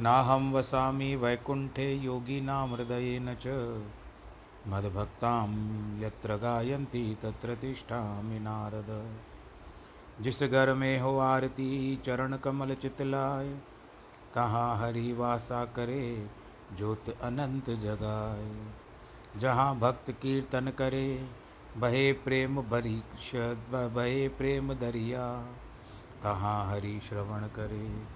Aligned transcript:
नाहं 0.00 0.52
वसामि 0.52 1.16
वैकुण्ठे 1.16 1.94
हृदयेन 2.72 3.34
च। 3.34 3.46
मद्भक्तां 4.66 5.48
यत्र 6.00 6.36
गायन्ति 6.36 7.18
तत्र 7.22 7.54
तिष्ठामि 7.54 8.38
नारद। 8.38 9.16
जिस 10.20 10.42
घर 10.42 10.74
में 10.74 11.00
हो 11.00 11.18
आरती, 11.18 11.96
चरण 11.96 12.36
कमल 12.36 12.74
चितलाय 12.74 13.48
तहाँ 14.34 14.78
हरि 14.78 15.12
वासा 15.12 15.64
करे, 15.64 16.26
ज्योत 16.76 17.10
अनंत 17.22 17.70
जगाए। 17.70 18.66
जहाँ 19.40 19.78
भक्त 19.78 20.10
कीर्तन 20.10 20.68
करे, 20.68 21.28
बहे 21.76 22.12
प्रेम 22.12 22.62
भरी 22.62 23.02
बहे 23.70 24.28
प्रेम 24.28 24.74
दरिया, 24.74 25.46
तहाँ 26.22 26.70
हरि 26.70 27.00
श्रवण 27.00 27.40
करे। 27.40 28.15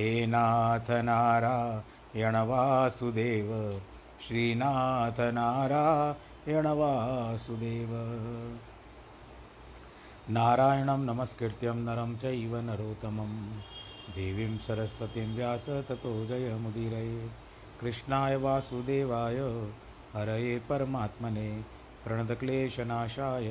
हे 0.00 0.26
नाथ 0.26 0.90
नारायण 0.90 2.36
वासुदेव 2.36 3.80
श्रीनाथ 4.28 5.20
नारायण 5.20 6.66
वासुदेव। 6.66 7.88
नारायणं 10.30 10.98
नमस्कृत्यं 10.98 11.74
नरं 11.74 12.16
चैव 12.16 12.56
नरोत्तमं। 12.56 13.58
देवीं 14.14 14.58
सरस्वतीं 14.58 15.36
व्यास 15.36 15.68
ततो 15.68 16.26
जयमुदीरये। 16.26 17.30
कृष्णाय 17.80 18.36
वासुदेवाय, 18.36 19.38
हरये 20.16 20.58
परमात्मने। 20.58 21.62
प्रणतक्लेशनाशाय, 22.04 23.48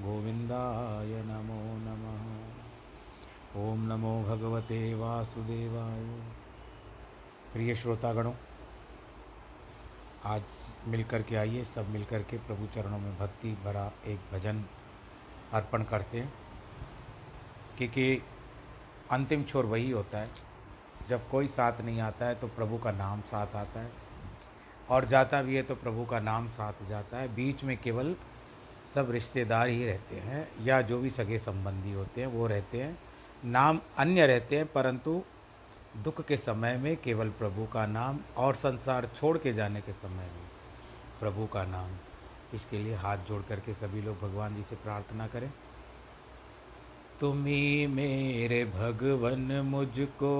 गोविन्दाय 0.00 1.22
नमो 1.26 1.78
नमः। 1.78 2.67
ॐ 3.58 3.78
नमो 3.78 4.22
भगवते 4.22 4.94
वासुदेवाय। 4.94 6.02
प्रिय 7.52 7.74
श्रोतागणों, 7.74 8.32
आज 10.24 10.42
मिलकर 10.88 11.22
के 11.22 11.36
आइए, 11.36 11.64
सब 11.64 11.88
मिलकर 11.88 12.22
के 12.22 12.38
प्रभु 12.38 12.66
चरणों 12.66 12.98
में 12.98 13.18
भक्ति 13.18 13.52
भरा 13.64 13.90
एक 14.06 14.20
भजन 14.32 14.64
अर्पण 15.52 15.82
करते 15.82 16.20
हैं। 16.20 16.32
क्योंकि 17.78 18.22
अंतिम 19.10 19.42
छोर 19.44 19.66
वही 19.66 19.90
होता 19.90 20.18
है, 20.18 20.30
जब 21.08 21.28
कोई 21.30 21.48
साथ 21.48 21.80
नहीं 21.80 22.00
आता 22.00 22.26
है 22.26 22.34
तो 22.34 22.46
प्रभु 22.46 22.78
का 22.78 22.92
नाम 22.92 23.20
साथ 23.20 23.56
आता 23.56 23.80
है। 23.80 23.90
और 24.90 25.04
जाता 25.04 25.42
भी 25.42 25.56
है 25.56 25.62
तो 25.62 25.74
प्रभु 25.74 26.04
का 26.04 26.20
नाम 26.20 26.48
साथ 26.48 26.86
जाता 26.88 27.16
है। 27.16 27.34
बीच 27.34 27.64
में 27.64 27.76
केवल 27.78 28.16
सब 28.94 29.10
रिश्तेदार 29.10 29.68
ही 29.68 29.84
रहते 29.86 30.16
हैं, 30.16 30.48
या 30.64 30.80
जो 30.82 30.98
भी 30.98 31.10
सगे 31.10 31.38
संबंधी 31.38 31.92
होते 31.92 32.20
हैं, 32.20 32.28
वो 32.28 32.46
रहते 32.46 32.82
हैं। 32.82 33.07
नाम 33.44 33.80
अन्य 33.98 34.26
रहते 34.26 34.56
हैं, 34.56 34.72
परंतु 34.72 35.22
दुख 35.96 36.26
के 36.26 36.36
समय 36.36 36.76
में 36.76 36.96
केवल 36.96 37.28
प्रभु 37.28 37.66
का 37.66 37.86
नाम 37.86 38.18
और 38.36 38.54
संसार 38.54 39.08
छोड़ 39.16 39.38
के 39.38 39.52
जाने 39.52 39.80
के 39.80 39.92
समय 39.92 40.14
में 40.14 40.48
प्रभु 41.20 41.46
का 41.46 41.64
नाम। 41.64 41.90
इसके 42.54 42.78
लिए 42.78 42.94
हाथ 42.94 43.18
जोड़ 43.18 43.42
करके 43.42 43.74
सभी 43.74 44.02
लोग 44.02 44.20
भगवान 44.20 44.56
जी 44.56 44.62
से 44.62 44.76
प्रार्थना 44.76 45.26
करें। 45.26 45.52
तुम्ही 47.20 47.86
मेरे 47.86 48.64
भगवन, 48.64 49.60
मुझको 49.60 50.32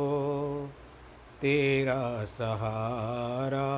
तेरा 1.41 2.25
सहारा। 2.25 3.69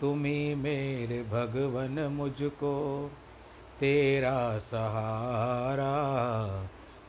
तुम्ही 0.00 0.54
मेरे 0.54 1.22
भगवन, 1.22 2.08
मुझको 2.12 3.10
तेरा 3.80 4.58
सहारा। 4.58 5.94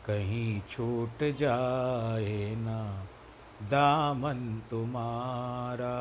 कहीं 0.05 0.61
छूट 0.69 1.38
जाए 1.38 2.55
ना। 2.55 3.03
दामन 3.63 4.61
तुम्हारा 4.69 5.95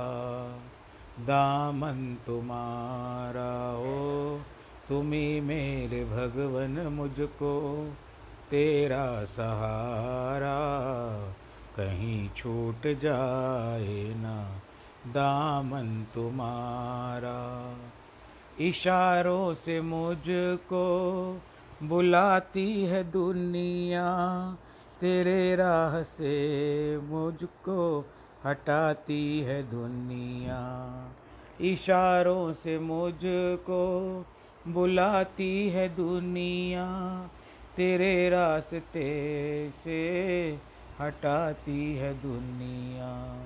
दामन 1.21 2.17
तुम्हारा 2.27 3.71
हो 3.71 4.41
तुम्ही 4.89 5.41
मेरे 5.41 6.05
भगवन 6.05 6.93
मुझको, 6.93 7.87
तेरा 8.51 9.25
सहारा 9.25 10.59
कहीं 11.77 12.29
छूट 12.37 12.87
जाए 12.87 14.15
ना। 14.17 14.49
दामन 15.07 16.07
तुम्हारा, 16.15 17.77
इशारों 18.61 19.55
से 19.55 19.81
मुझको 19.81 20.85
बुलाती 21.83 22.83
है 22.85 23.11
दुनिया, 23.11 24.07
तेरे 25.01 25.57
राह 25.57 26.03
से 26.03 26.99
मुझको 26.99 28.05
हटाती 28.45 29.41
है 29.41 29.63
दुनिया। 29.63 30.61
इशारों 31.61 32.53
से 32.53 32.79
मुझको 32.79 34.25
बुलाती 34.69 35.69
है 35.69 35.89
दुनिया, 35.89 36.87
तेरे 37.77 38.31
रास्ते 38.31 39.71
से 39.71 40.01
हटाती 41.01 41.97
है 41.97 42.15
दुनिया। 42.15 43.37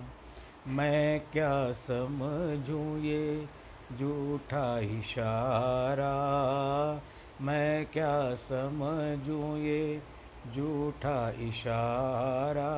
मैं 0.69 1.21
क्या 1.33 1.73
समझूँ 1.73 2.99
ये 2.99 3.49
झूठा 3.99 4.79
इशारा? 4.79 6.15
मैं 7.41 7.87
क्या 7.87 8.35
समझूँ 8.35 9.59
ये 9.59 10.03
झूठा 10.57 11.31
इशारा? 11.31 12.71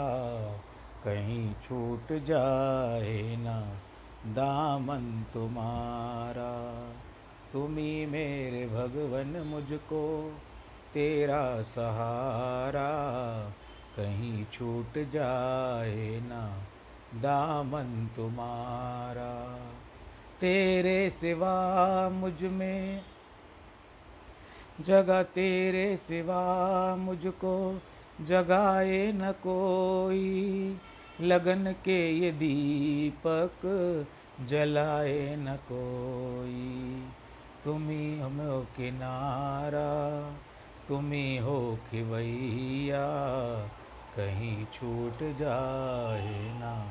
कहीं 1.04 1.53
छूट 1.53 2.12
जाए 2.12 3.37
ना 3.37 3.60
दामन 4.26 5.25
तुम्हारा। 5.34 6.82
तुम्ही 7.53 8.06
मेरे 8.06 8.66
भगवन, 8.66 9.43
मुझको 9.47 10.32
तेरा 10.94 11.62
सहारा। 11.62 12.91
कहीं 13.97 14.44
छूट 14.44 14.98
जाए 14.98 16.21
ना 16.21 16.59
दामन 17.15 18.09
तुम्हारा। 18.16 19.59
तेरे 20.41 21.10
सिवा 21.10 22.09
मुझमें 22.09 23.09
जगह 24.86 25.22
तेरे 25.22 25.97
सिवा 25.97 26.97
मुझको, 26.97 27.80
जगाए 28.21 29.12
न 29.12 29.32
कोई। 29.32 30.77
लगन 31.21 31.72
के 31.84 32.12
ये 32.12 32.32
दीपक 32.32 33.50
जलाए 34.48 35.36
न 35.36 35.56
कोई। 35.56 37.04
तुम्ही 37.65 38.21
हम 38.21 38.41
हो 38.41 38.60
किनारा 38.60 40.30
तुम्ही 40.88 41.36
हो 41.36 41.78
खिवैया। 41.91 43.06
कहीं 44.16 44.65
छूट 44.65 45.38
जाए 45.38 46.59
ना 46.59 46.86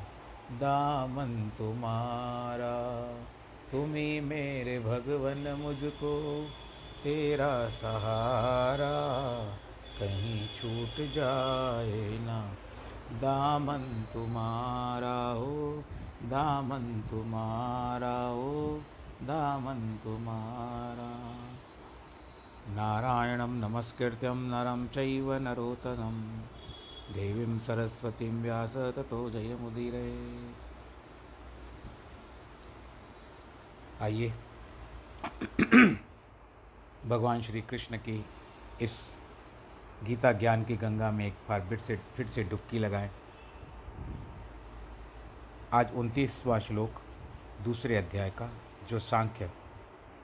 दामन 0.52 1.50
तुम्हारा। 1.58 3.04
तुम्ही 3.72 4.20
मेरे 4.20 4.78
भगवन 4.80 5.60
मुझको 5.60 6.46
तेरा 7.04 7.68
सहारा 7.68 8.94
कहीं 9.98 10.48
छूट 10.48 11.12
जाए 11.12 12.18
ना। 12.18 12.54
दामन 13.20 14.06
तुम्हारा 14.12 15.30
हो, 15.30 15.84
दामन 16.22 17.02
तुम्हारा 17.10 18.30
ओ 18.30 18.78
दामन 19.22 19.98
तुम्हारा। 20.04 21.30
नारायणं 22.74 23.48
नमस्कृत्यं 23.48 24.36
नरं 24.36 24.88
चैव 24.88 25.34
नरोत्तमं। 25.34 26.40
देवीं 27.14 27.58
सरस्वतीं 27.58 28.42
व्यास 28.42 28.76
ततो 28.76 29.30
जयमुदीरे। 29.30 30.30
आइए। 34.02 34.32
भगवान 37.06 37.42
श्री 37.42 37.60
कृष्ण 37.60 37.96
की 37.96 38.26
इस 38.80 39.18
गीता 40.04 40.32
ज्ञान 40.32 40.64
की 40.64 40.76
गंगा 40.76 41.10
में 41.10 41.26
एक 41.26 41.34
बार 41.48 41.66
फिर 41.68 41.78
से 41.78 41.96
फिर 41.96 42.26
से 42.26 42.44
डुबकी 42.44 42.78
लगाएँ। 42.78 43.10
आज 45.72 45.94
उनतीसवां 45.94 46.60
श्लोक, 46.60 46.90
दूसरे 47.64 47.96
अध्याय 47.96 48.30
का, 48.30 48.50
जो 48.88 48.98
सांख्य, 48.98 49.50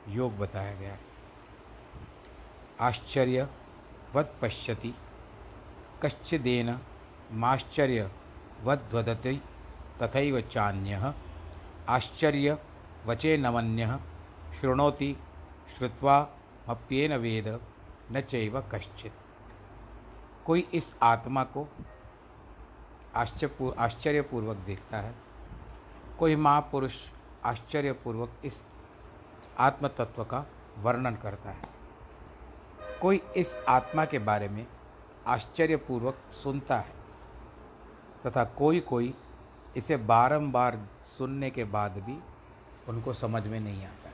योग 0.08 0.38
बताया 0.38 0.74
गया 0.74 0.96
आश्चर्य 2.80 3.48
वद 4.14 4.34
पश्यति, 4.42 4.94
कश्चिदेन 6.02 6.78
माश्चर्य 7.32 8.10
वद्वदति 8.64 9.42
तथैव 10.02 10.40
चान्य। 10.40 11.14
आश्चर्य 11.88 12.58
वचे 13.06 13.36
नमन्यः, 13.36 13.98
शृणोति, 14.60 15.16
श्रुत्वा 15.78 16.35
अप्येन 16.68 17.12
वेद 17.16 17.48
न 18.12 18.20
चैव 18.20 18.60
कश्चित। 18.72 19.12
कोई 20.46 20.66
इस 20.74 20.92
आत्मा 21.02 21.42
को 21.46 21.66
आश्चर्य 23.16 23.72
आश्चर्यपूर्वक 23.78 24.56
देखता 24.56 24.98
है, 24.98 25.14
कोई 26.18 26.36
महापुरुष 26.36 26.94
आश्चर्यपूर्वक 27.44 28.40
इस 28.44 28.62
आत्म 29.58 29.88
तत्व 29.88 30.24
का 30.24 30.44
वर्णन 30.78 31.14
करता 31.14 31.50
है। 31.50 31.68
कोई 33.02 33.20
इस 33.36 33.56
आत्मा 33.68 34.04
के 34.04 34.18
बारे 34.20 34.48
में 34.48 34.66
आश्चर्यपूर्वक 35.26 36.18
सुनता 36.42 36.76
है, 36.76 36.94
तथा 38.26 38.44
कोई 38.58 38.80
कोई 38.80 39.14
इसे 39.76 39.96
बारंबार 40.06 40.78
सुनने 41.18 41.50
के 41.50 41.64
बाद 41.66 41.98
भी 42.06 42.18
उनको 42.88 43.12
समझ 43.12 43.46
में 43.46 43.58
नहीं 43.60 43.86
आता। 43.86 44.10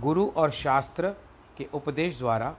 गुरु 0.00 0.30
और 0.36 0.50
शास्त्र 0.50 1.10
के 1.58 1.68
उपदेश 1.74 2.18
द्वारा 2.18 2.56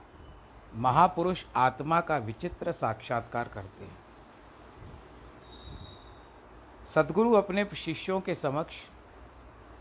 महापुरुष 0.74 1.44
आत्मा 1.56 2.00
का 2.00 2.16
विचित्र 2.16 2.72
साक्षात्कार 2.72 3.48
करते 3.48 3.84
हैं। 3.84 3.96
सदगुरु 6.94 7.32
अपने 7.32 7.64
शिष्यों 7.74 8.20
के 8.20 8.34
समक्ष 8.34 8.74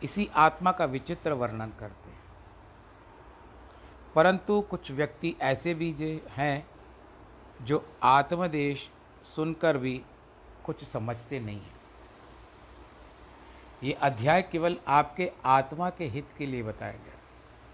इसी 0.03 0.29
आत्मा 0.35 0.71
का 0.71 0.85
विचित्र 0.85 1.33
वर्णन 1.33 1.71
करते 1.79 2.09
हैं। 2.09 2.23
परंतु 4.15 4.61
कुछ 4.61 4.91
व्यक्ति 4.91 5.35
ऐसे 5.41 5.73
भी 5.73 6.21
हैं 6.29 6.67
जो 7.61 7.85
आत्मदेश 8.03 8.89
सुनकर 9.35 9.77
भी 9.77 10.01
कुछ 10.65 10.83
समझते 10.83 11.39
नहीं 11.39 11.59
हैं। 11.59 11.75
ये 13.83 13.93
अध्याय 13.93 14.41
केवल 14.41 14.77
आपके 14.87 15.31
आत्मा 15.45 15.89
के 15.89 16.05
हित 16.05 16.29
के 16.37 16.45
लिए 16.45 16.63
बताया 16.63 16.91
गया 16.91 17.14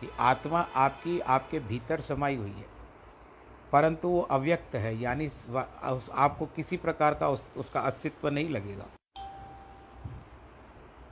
कि 0.02 0.10
आत्मा 0.20 0.60
आपकी 0.76 1.20
आपके 1.20 1.60
भीतर 1.60 2.02
समाई 2.02 2.36
हुई 2.36 2.52
है। 2.52 2.66
परंतु 3.72 4.08
वो 4.08 4.22
अव्यक्त 4.22 4.76
है 4.76 4.96
यानी 5.02 5.28
आपको 6.14 6.46
किसी 6.46 6.78
प्रकार 6.78 7.14
का 7.14 7.30
उस, 7.30 7.46
उसका 7.58 7.80
अस्तित्व 7.80 8.30
नहीं 8.30 8.50
लगेगा। 8.50 8.86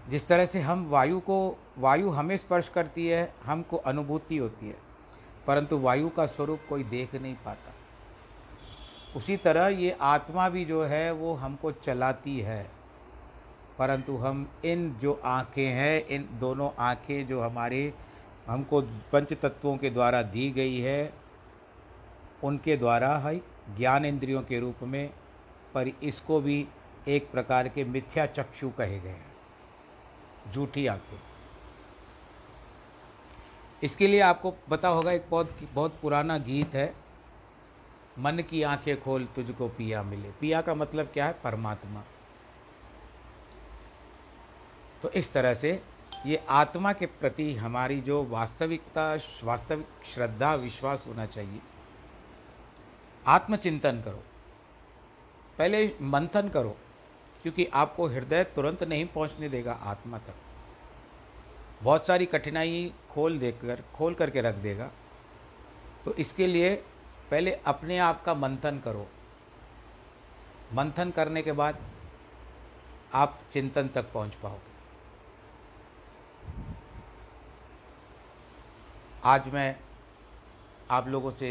जिस 0.10 0.28
तरह 0.28 0.46
से 0.46 0.62
हम 0.62 0.86
वायु 0.90 1.20
को 1.20 1.58
वायु 1.78 2.10
हमें 2.10 2.36
स्पर्श 2.38 2.70
करती 2.70 3.08
है 3.08 3.34
हमको 3.46 3.78
अनुभूति 3.78 4.38
होती 4.38 4.68
है 4.68 4.76
परंतु 5.48 5.78
वायु 5.78 6.10
का 6.10 6.26
स्वरूप 6.26 6.60
कोई 6.70 6.84
देख 6.84 7.16
नहीं 7.16 7.36
पाता। 7.36 7.74
उसी 9.16 9.38
तरह 9.38 9.68
ये 9.68 9.92
आत्मा 10.02 10.50
भी 10.50 10.66
जो 10.66 10.84
है 10.84 11.12
वो 11.12 11.34
हमको 11.34 11.72
चलाती 11.72 12.40
है। 12.40 12.70
परंतु 13.80 14.18
हम 14.18 14.48
इन 14.66 14.92
जो 14.94 15.20
आँखें 15.26 15.66
हैं 15.66 16.06
इन 16.08 16.28
दोनों 16.40 16.70
आँखें 16.80 17.28
जो 17.28 17.42
हमारे 17.42 17.94
हमको 18.50 18.82
पंच 18.82 19.34
तत्वों 19.34 19.78
के 19.78 19.90
द्वारा 19.90 20.22
दी 20.22 20.52
गई 20.52 20.80
है। 20.80 21.14
उनके 22.44 22.78
द्वारा 22.78 23.18
है 23.18 23.38
ज्ञान 23.78 24.06
इंद्रियों 24.06 24.42
के 24.42 24.60
रूप 24.60 24.84
में, 24.84 25.14
पर 25.74 25.88
इसको 25.88 26.42
भी 26.42 26.68
एक 27.08 27.32
प्रकार 27.32 27.68
के 27.68 27.84
मिथ्या 27.84 28.26
चक्षु 28.26 28.70
कहे 28.70 29.00
गए 29.00 29.10
हैं। 29.10 29.34
झूठी 30.52 30.88
आँखें। 30.88 31.20
इसके 33.84 34.08
लिए 34.08 34.20
आपको 34.20 34.52
पता 34.52 34.88
होगा, 34.88 35.12
एक 35.12 35.26
बहुत 35.30 35.58
बहुत 35.74 36.00
पुराना 36.02 36.38
गीत 36.38 36.76
है, 36.76 36.96
मन 38.20 38.40
की 38.40 38.64
आँखें 38.64 39.02
खोल 39.02 39.26
तुझको 39.26 39.68
पिया 39.68 40.04
मिले। 40.04 40.32
पिया 40.32 40.62
का 40.62 40.74
मतलब 40.74 41.06
क्या 41.06 41.26
है? 41.26 41.34
परमात्मा। 41.44 42.04
तो 45.02 45.10
इस 45.10 45.34
तरह 45.34 45.54
से 45.54 45.84
ये 46.26 46.46
आत्मा 46.50 46.94
के 46.94 47.06
प्रति 47.06 47.56
हमारी 47.56 48.02
जो 48.02 48.24
वास्तविकता, 48.24 49.18
वास्तविक 49.44 49.88
श्रद्धा, 50.06 50.56
विश्वास 50.56 51.06
होना 51.08 51.26
चाहिए। 51.26 51.60
आत्मचिंतन 53.28 54.02
करो। 54.02 54.24
पहले 55.58 55.96
मंथन 56.02 56.50
करो, 56.50 56.78
क्योंकि 57.44 57.66
आपको 57.66 58.08
हृदय 58.08 58.44
तुरंत 58.44 58.84
नहीं 58.84 59.06
पहुँचने 59.06 59.50
देगा 59.50 59.74
आत्मा 59.74 60.18
तक। 60.18 60.34
बहुत 61.84 62.08
सारी 62.08 62.26
कठिनाई 62.26 62.94
खोल 63.12 63.40
देकर, 63.40 63.84
खोल 63.96 64.14
करके 64.14 64.42
रख 64.42 64.56
देगा। 64.56 64.92
तो 66.06 66.14
इसके 66.14 66.48
लिए 66.48 66.76
पहले 67.32 67.52
अपने 67.52 67.98
आप 67.98 68.24
का 68.24 68.34
मंथन 68.34 68.80
करो। 68.80 69.08
मंथन 70.74 71.12
करने 71.12 71.42
के 71.42 71.52
बाद 71.52 71.78
आप 73.14 73.40
चिंतन 73.52 73.88
तक 73.88 74.12
पहुँच 74.14 74.36
पाओगे। 74.36 74.69
आज 79.26 79.48
मैं 79.54 79.76
आप 80.92 81.08
लोगों 81.08 81.32
से 81.32 81.48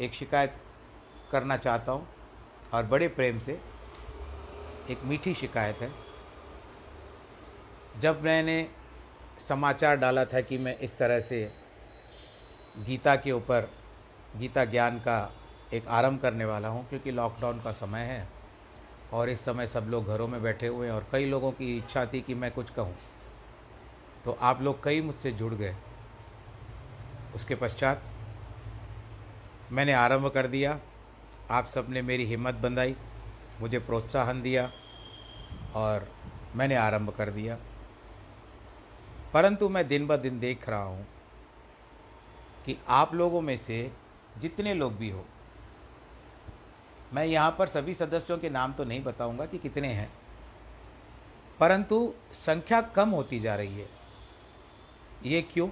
एक 0.00 0.14
शिकायत 0.14 0.54
करना 1.30 1.56
चाहता 1.56 1.92
हूँ 1.92 2.06
और 2.74 2.82
बड़े 2.86 3.06
प्रेम 3.08 3.38
से 3.38 3.52
एक 4.90 5.04
मीठी 5.04 5.32
शिकायत 5.34 5.76
है। 5.76 5.90
जब 8.00 8.22
मैंने 8.22 8.66
समाचार 9.48 9.96
डाला 9.96 10.24
था 10.24 10.40
कि 10.40 10.58
मैं 10.58 10.76
इस 10.78 10.96
तरह 10.98 11.20
से 11.20 11.42
गीता 12.86 13.16
के 13.16 13.32
ऊपर, 13.32 13.68
गीता 14.38 14.64
ज्ञान 14.64 14.98
का 14.98 15.18
एक 15.74 15.88
आरंभ 15.88 16.20
करने 16.20 16.44
वाला 16.44 16.68
हूँ, 16.68 16.88
क्योंकि 16.88 17.10
लॉकडाउन 17.10 17.60
का 17.60 17.72
समय 17.72 18.04
है 18.04 18.26
और 19.12 19.30
इस 19.30 19.44
समय 19.44 19.66
सब 19.66 19.86
लोग 19.90 20.08
घरों 20.08 20.28
में 20.28 20.42
बैठे 20.42 20.66
हुए 20.66 20.86
हैं 20.86 20.94
और 20.94 21.06
कई 21.12 21.30
लोगों 21.30 21.52
की 21.52 21.76
इच्छा 21.78 22.06
थी 22.06 22.20
कि 22.20 22.34
मैं 22.34 22.50
कुछ 22.50 22.70
कहूँ। 22.70 22.94
तो 24.24 24.38
आप 24.40 24.62
लोग 24.62 24.82
कई 24.84 25.00
मुझसे 25.00 25.32
जुड़ 25.32 25.54
गए। 25.54 25.74
उसके 27.34 27.54
पश्चात 27.54 28.02
मैंने 29.72 29.92
आरंभ 29.92 30.28
कर 30.28 30.46
दिया। 30.46 30.78
आप 31.50 31.66
सबने 31.66 32.02
मेरी 32.02 32.24
हिम्मत 32.24 32.54
बंधाई, 32.56 32.94
मुझे 33.60 33.78
प्रोत्साहन 33.80 34.42
दिया 34.42 34.70
और 35.76 36.08
मैंने 36.56 36.74
आरंभ 36.76 37.10
कर 37.10 37.30
दिया। 37.30 37.58
परंतु 39.34 39.68
मैं 39.68 39.86
दिन 39.88 40.06
ब 40.06 40.16
दिन 40.16 40.38
देख 40.40 40.68
रहा 40.68 40.82
हूँ 40.82 41.06
कि 42.66 42.76
आप 42.88 43.14
लोगों 43.14 43.40
में 43.40 43.56
से 43.58 43.90
जितने 44.36 44.74
लोग 44.74 44.96
भी 44.96 45.10
हो, 45.10 45.24
मैं 47.12 47.24
यहाँ 47.26 47.54
पर 47.58 47.68
सभी 47.68 47.94
सदस्यों 47.94 48.38
के 48.38 48.50
नाम 48.50 48.72
तो 48.72 48.84
नहीं 48.84 49.02
बताऊँगा 49.04 49.46
कि 49.46 49.58
कितने 49.58 49.88
हैं, 49.88 50.10
परंतु 51.60 52.12
संख्या 52.34 52.80
कम 52.94 53.10
होती 53.10 53.40
जा 53.40 53.56
रही 53.56 53.78
है। 53.78 53.88
ये 55.24 55.42
क्यों? 55.44 55.68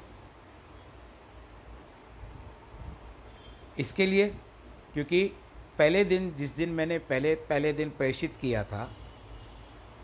इसके 3.83 4.07
लिए, 4.07 4.27
क्योंकि 4.95 5.25
पहले 5.79 6.05
दिन, 6.05 6.33
जिस 6.39 6.57
दिन 6.57 6.69
मैंने 6.71 6.99
पहले 6.99 7.35
पहले 7.35 7.73
दिन 7.73 7.91
प्रेषित 7.91 8.37
किया 8.41 8.65
था, 8.65 8.91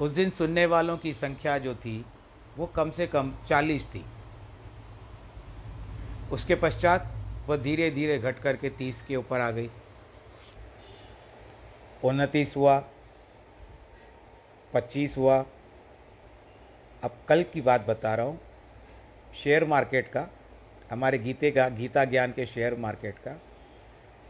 उस 0.01 0.11
दिन 0.11 0.31
सुनने 0.31 0.67
वालों 0.67 0.97
की 0.99 1.13
संख्या 1.13 1.59
जो 1.59 1.75
थी, 1.75 2.05
वो 2.57 2.67
कम 2.67 2.91
से 2.91 3.07
कम 3.07 3.33
चालीस 3.49 3.87
थी। 3.87 4.05
उसके 6.33 6.55
पश्चात 6.55 7.15
वह 7.49 7.57
धीरे 7.57 7.91
धीरे 7.91 8.19
घट 8.19 8.39
कर 8.39 8.57
के 8.57 8.71
तीस 8.71 9.01
के 9.03 9.17
ऊपर 9.17 9.41
आ 9.41 9.51
गई। 9.51 9.71
उनतीस 12.05 12.57
हुआ, 12.57 12.79
पच्चीस 14.73 15.17
हुआ। 15.19 15.39
अब 17.03 17.19
कल 17.29 17.43
की 17.53 17.61
बात 17.61 17.87
बता 17.87 18.15
रहा 18.15 18.27
हूँ, 18.27 18.41
शेयर 19.35 19.65
मार्केट 19.65 20.09
का, 20.09 20.29
हमारे 20.91 21.19
गीते 21.19 21.51
का, 21.51 21.69
गीता 21.69 22.05
ज्ञान 22.05 22.33
के 22.33 22.47
शेयर 22.47 22.75
मार्केट 22.77 23.19
का 23.19 23.41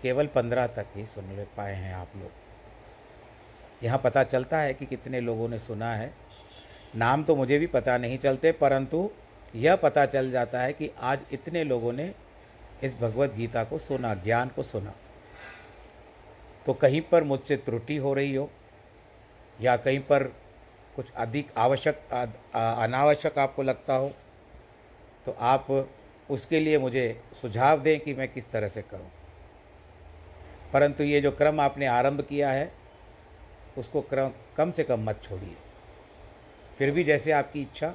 केवल 0.02 0.26
पंद्रह 0.26 0.66
तक 0.66 0.86
ही 0.96 1.04
सुन 1.06 1.32
ले 1.36 1.44
पाए 1.56 1.74
हैं 1.74 1.94
आप 1.94 2.12
लोग। 2.16 3.84
यहाँ 3.84 3.98
पता 3.98 4.22
चलता 4.24 4.60
है 4.60 4.74
कि 4.74 4.86
कितने 4.86 5.20
लोगों 5.20 5.48
ने 5.48 5.58
सुना 5.58 5.92
है। 5.94 6.12
नाम 6.94 7.24
तो 7.24 7.36
मुझे 7.36 7.58
भी 7.58 7.66
पता 7.68 7.96
नहीं 7.98 8.18
चलते, 8.18 8.52
परंतु 8.52 9.10
यह 9.54 9.76
पता 9.76 10.04
चल 10.06 10.30
जाता 10.30 10.62
है 10.62 10.72
कि 10.72 10.90
आज 11.00 11.20
इतने 11.32 11.64
लोगों 11.64 11.92
ने 11.92 12.12
इस 12.82 12.96
भगवत 13.00 13.34
गीता 13.34 13.64
को 13.64 13.78
सुना, 13.78 14.14
ज्ञान 14.16 14.48
को 14.48 14.62
सुना। 14.64 14.94
तो 16.66 16.72
कहीं 16.74 17.00
पर 17.02 17.24
मुझसे 17.24 17.56
त्रुटि 17.58 17.96
हो 17.96 18.14
रही 18.14 18.34
हो, 18.34 18.50
या 19.58 19.76
कहीं 19.78 20.00
पर 20.00 20.22
कुछ 20.96 21.12
अधिक 21.16 21.52
आवश्यक 21.58 22.00
अनावश्यक 22.54 23.38
आपको 23.38 23.62
लगता 23.62 23.94
हो 23.94 24.10
तो 25.26 25.36
आप 25.40 25.66
उसके 26.28 26.60
लिए 26.60 26.78
मुझे 26.78 27.04
सुझाव 27.34 27.80
दें 27.80 27.98
कि 28.00 28.14
मैं 28.14 28.28
किस 28.28 28.50
तरह 28.50 28.68
से 28.68 28.82
करूँ। 28.82 29.10
परंतु 30.72 31.04
ये 31.04 31.20
जो 31.20 31.30
क्रम 31.30 31.60
आपने 31.60 31.86
आरंभ 31.86 32.20
किया 32.20 32.50
है, 32.50 32.70
उसको 33.78 34.00
क्रम 34.00 34.30
कम 34.56 34.70
से 34.70 34.84
कम 34.84 35.04
मत 35.04 35.20
छोड़िए। 35.22 35.56
फिर 36.78 36.90
भी 36.90 37.04
जैसे 37.04 37.32
आपकी 37.32 37.60
इच्छा, 37.62 37.92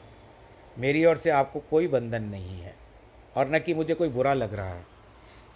मेरी 0.77 1.05
ओर 1.05 1.17
से 1.17 1.29
आपको 1.29 1.59
कोई 1.69 1.87
बंधन 1.87 2.23
नहीं 2.23 2.59
है 2.59 2.73
और 3.35 3.49
न 3.49 3.59
कि 3.59 3.73
मुझे 3.73 3.93
कोई 3.93 4.09
बुरा 4.09 4.33
लग 4.33 4.53
रहा 4.53 4.69
है। 4.69 4.85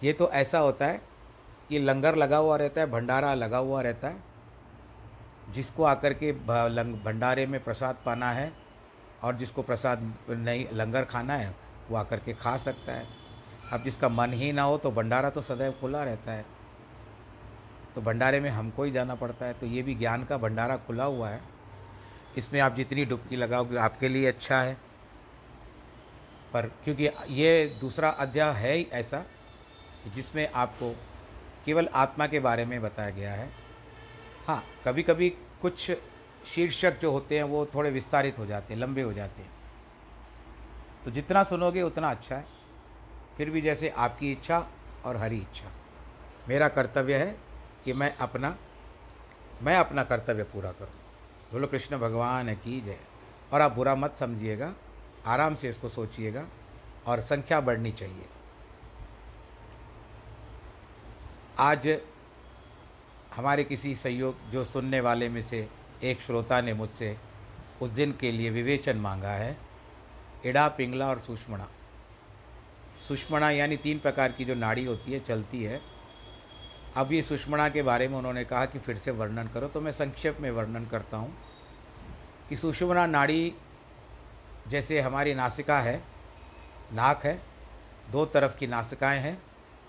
ये 0.02 0.12
तो 0.12 0.30
ऐसा 0.30 0.58
होता 0.58 0.86
है 0.86 1.00
कि 1.68 1.78
लंगर 1.78 2.16
लगा 2.16 2.36
हुआ 2.36 2.56
रहता 2.56 2.80
है, 2.80 2.86
भंडारा 2.86 3.32
लगा 3.34 3.58
हुआ 3.58 3.80
रहता 3.82 4.08
है, 4.08 4.22
जिसको 5.50 5.84
आकर 5.84 6.14
के 6.14 6.32
भंडारे 6.32 7.46
में 7.46 7.62
प्रसाद 7.64 7.96
पाना 8.06 8.30
है 8.32 8.52
और 9.22 9.36
जिसको 9.36 9.62
प्रसाद 9.62 10.12
नहीं, 10.30 10.66
लंगर 10.72 11.04
खाना 11.04 11.34
है, 11.34 11.54
वो 11.90 11.96
आकर 11.96 12.18
के 12.18 12.32
खा 12.34 12.56
सकता 12.58 12.92
है। 12.92 13.06
अब 13.72 13.82
जिसका 13.82 14.08
मन 14.08 14.32
ही 14.32 14.52
ना 14.52 14.62
हो 14.62 14.76
तो 14.78 14.90
भंडारा 14.90 15.30
तो 15.30 15.42
सदैव 15.42 15.72
खुला 15.80 16.04
रहता 16.04 16.32
है। 16.32 16.44
तो 17.98 18.02
भंडारे 18.02 18.38
में 18.40 18.50
हमको 18.50 18.84
ही 18.84 18.90
जाना 18.90 19.14
पड़ता 19.14 19.46
है 19.46 19.54
तो 19.54 19.66
ये 19.66 19.82
भी 19.82 19.94
ज्ञान 19.94 20.24
का 20.24 20.36
भंडारा 20.38 20.76
खुला 20.76 21.04
हुआ 21.04 21.28
है। 21.28 21.40
इसमें 22.36 22.60
आप 22.60 22.74
जितनी 22.74 23.04
डुबकी 23.04 23.36
लगाओगे, 23.36 23.76
आपके 23.76 24.08
लिए 24.08 24.26
अच्छा 24.26 24.60
है। 24.62 24.76
पर 26.52 26.66
क्योंकि 26.84 27.08
ये 27.30 27.76
दूसरा 27.80 28.08
अध्याय 28.08 28.52
है 28.52 28.74
ही 28.74 28.86
ऐसा, 28.92 29.24
जिसमें 30.14 30.50
आपको 30.54 30.90
केवल 31.64 31.88
आत्मा 31.94 32.26
के 32.26 32.40
बारे 32.40 32.64
में 32.64 32.80
बताया 32.82 33.10
गया 33.10 33.32
है। 33.32 33.48
हाँ 34.46 34.62
कभी 34.84 35.02
कभी 35.02 35.30
कुछ 35.62 35.90
शीर्षक 36.46 37.00
जो 37.00 37.10
होते 37.10 37.36
हैं, 37.36 37.44
वो 37.44 37.66
थोड़े 37.66 37.90
विस्तारित 37.90 38.38
हो 38.38 38.46
जाते 38.46 38.74
हैं, 38.74 38.80
लंबे 38.80 39.02
हो 39.02 39.12
जाते 39.12 39.42
हैं। 39.42 39.50
तो 41.04 41.10
जितना 41.10 41.44
सुनोगे, 41.44 41.82
उतना 41.82 42.10
अच्छा 42.10 42.36
है। 42.36 42.44
फिर 43.36 43.50
भी 43.50 43.60
जैसे 43.60 43.88
आपकी 43.88 44.32
इच्छा 44.32 44.66
और 45.04 45.16
हरी 45.16 45.38
इच्छा। 45.38 45.72
मेरा 46.48 46.68
कर्तव्य 46.68 47.14
है 47.14 47.47
कि 47.84 47.92
मैं 47.92 48.16
अपना 48.16 48.56
मैं 49.62 49.76
अपना 49.76 50.04
कर्तव्य 50.04 50.42
पूरा 50.42 50.72
करूँ। 50.72 50.88
बोलो, 51.52 51.66
कृष्ण 51.66 51.98
भगवान 51.98 52.54
की 52.54 52.80
जय। 52.80 52.98
और 53.52 53.60
आप 53.60 53.72
बुरा 53.72 53.94
मत 53.94 54.14
समझिएगा, 54.14 54.74
आराम 55.26 55.54
से 55.54 55.68
इसको 55.68 55.88
सोचिएगा 55.88 56.44
और 57.06 57.20
संख्या 57.20 57.60
बढ़नी 57.60 57.92
चाहिए। 57.92 58.26
आज 61.58 62.00
हमारे 63.34 63.64
किसी 63.64 63.96
सहयोग, 63.96 64.50
जो 64.50 64.64
सुनने 64.64 65.00
वाले 65.00 65.28
में 65.28 65.42
से 65.42 65.68
एक 66.02 66.20
श्रोता 66.20 66.60
ने 66.60 66.74
मुझसे 66.74 67.16
उस 67.82 67.90
दिन 67.90 68.12
के 68.12 68.30
लिए 68.30 68.50
विवेचन 68.50 68.96
मांगा 68.96 69.30
है, 69.30 69.56
इड़ा, 70.44 70.68
पिंगला 70.68 71.08
और 71.08 71.18
सुषमणा। 71.18 71.68
सुषमणा 73.08 73.50
यानी 73.50 73.76
तीन 73.76 73.98
प्रकार 73.98 74.32
की 74.32 74.44
जो 74.44 74.54
नाड़ी 74.54 74.84
होती 74.84 75.12
है, 75.12 75.20
चलती 75.20 75.62
है 75.64 75.97
अब 76.98 77.12
ये 77.12 77.22
सुषमणा 77.22 77.68
के 77.68 77.82
बारे 77.82 78.06
में 78.08 78.16
उन्होंने 78.18 78.44
कहा 78.44 78.64
कि 78.66 78.78
फिर 78.78 78.96
से 78.98 79.10
वर्णन 79.10 79.48
करो 79.54 79.66
तो 79.68 79.80
मैं 79.80 79.92
संक्षेप 79.92 80.38
में 80.40 80.50
वर्णन 80.50 80.86
करता 80.86 81.16
हूँ 81.16 81.32
कि 82.48 82.56
सुषमणा 82.56 83.06
नाड़ी 83.06 83.52
जैसे 84.70 85.00
हमारी 85.00 85.34
नासिका 85.34 85.78
है, 85.80 85.96
नाक 86.94 87.24
है, 87.24 87.38
दो 88.12 88.24
तरफ़ 88.26 88.58
की 88.58 88.66
नासिकाएँ 88.66 89.20
हैं, 89.20 89.38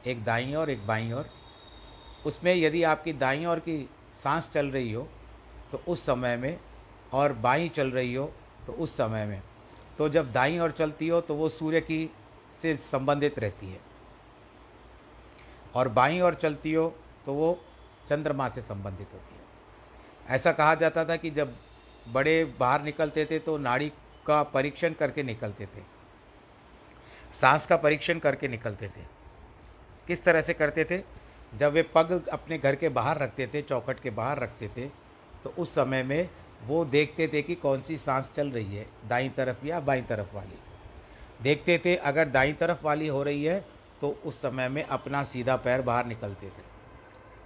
एक 0.08 0.24
दाई 0.24 0.54
और 0.54 0.70
एक 0.70 0.86
बाई 0.88 1.12
और 1.12 1.30
उसमें 2.26 2.54
यदि 2.56 2.84
आपकी 2.84 3.14
दाई 3.16 3.46
और 3.46 3.60
की 3.60 3.78
सांस 4.16 4.50
चल 4.54 4.70
रही 4.70 4.94
हो 4.94 5.08
तो 5.72 5.82
उस 5.88 6.06
समय 6.06 6.38
में, 6.38 6.58
और 7.14 7.34
बाई 7.34 7.70
चल 7.70 7.92
रही 7.92 8.14
हो 8.14 8.32
तो 8.68 8.74
उस 8.74 8.98
समय 8.98 9.26
में। 9.26 9.42
तो 9.98 10.10
जब 10.10 10.32
दाई 10.32 10.58
और 10.58 10.72
चलती 10.72 11.08
हो 11.08 11.22
तो 11.22 11.36
वो 11.36 11.50
सूर्य 11.50 11.82
की 11.82 12.10
से 12.62 12.76
संबंधित 12.76 13.40
रहती 13.40 13.72
है। 13.72 13.89
और 15.76 15.88
बाई 15.90 16.20
और 16.20 16.34
चलती 16.34 16.74
हो 16.74 16.86
तो 17.26 17.34
वो 17.34 17.58
चंद्रमा 18.10 18.50
से 18.50 18.62
संबंधित 18.62 19.08
होती 19.14 19.36
है। 19.36 20.36
ऐसा 20.36 20.52
कहा 20.52 20.76
जाता 20.76 21.06
था 21.06 21.16
कि 21.16 21.30
जब 21.30 21.56
बड़े 22.08 22.44
बाहर 22.60 22.82
निकलते 22.82 23.26
थे 23.26 23.40
तो 23.40 23.58
नाड़ी 23.58 23.92
का 24.26 24.42
परीक्षण 24.44 24.94
करके 24.94 25.24
निकलते 25.24 25.66
थे। 25.66 25.82
सांस 27.42 27.66
का 27.68 27.78
परीक्षण 27.78 28.20
करके 28.20 28.48
निकलते 28.48 28.88
थे। 28.88 29.04
किस 30.08 30.24
तरह 30.24 30.42
से 30.42 30.54
करते 30.54 30.84
थे? 30.86 31.02
जब 31.54 31.74
वे 31.74 31.82
पग 31.96 32.28
अपने 32.34 32.58
घर 32.58 32.76
के 32.76 32.90
बाहर 32.90 33.18
रखते 33.18 33.48
थे, 33.48 33.62
चौखट 33.62 34.00
के 34.00 34.10
बाहर 34.10 34.40
रखते 34.40 34.68
थे 34.68 34.88
तो 35.44 35.54
उस 35.58 35.74
समय 35.76 36.04
में 36.04 36.30
वो 36.64 36.84
देखते 36.86 37.28
थे 37.28 37.42
कि 37.42 37.56
कौन 37.56 37.82
सी 37.82 37.98
सांस 37.98 38.30
चल 38.36 38.50
रही 38.50 38.76
है, 38.76 38.86
दाई 39.08 39.30
तरफ़ 39.30 39.66
या 39.66 39.80
बाई 39.80 40.02
तरफ़ 40.02 40.36
वाली। 40.36 40.58
देखते 41.42 41.78
थे, 41.86 41.96
अगर 41.96 42.28
दाई 42.28 42.54
तरफ़ 42.54 42.84
वाली 42.84 43.08
हो 43.08 43.24
रही 43.24 43.44
है 43.44 43.64
तो 44.02 44.10
उस 44.26 44.42
समय 44.42 44.70
में 44.70 44.84
अपना 44.84 45.24
सीधा 45.26 45.56
पैर 45.58 45.82
बाहर 45.82 46.06
निकलते 46.06 46.48
थे 46.48 46.68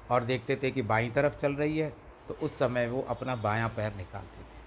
और 0.10 0.24
देखते 0.24 0.56
थे 0.56 0.72
कि 0.72 0.82
बाई 0.84 1.10
तरफ़ 1.10 1.40
चल 1.42 1.54
रही 1.54 1.78
है 1.78 1.90
तो 2.30 2.38
उस 2.42 2.58
समय 2.60 2.88
वो 2.88 3.02
अपना 3.10 3.36
बायां 3.38 3.70
पैर 3.70 3.94
निकालते 3.94 4.42
थे। 4.42 4.62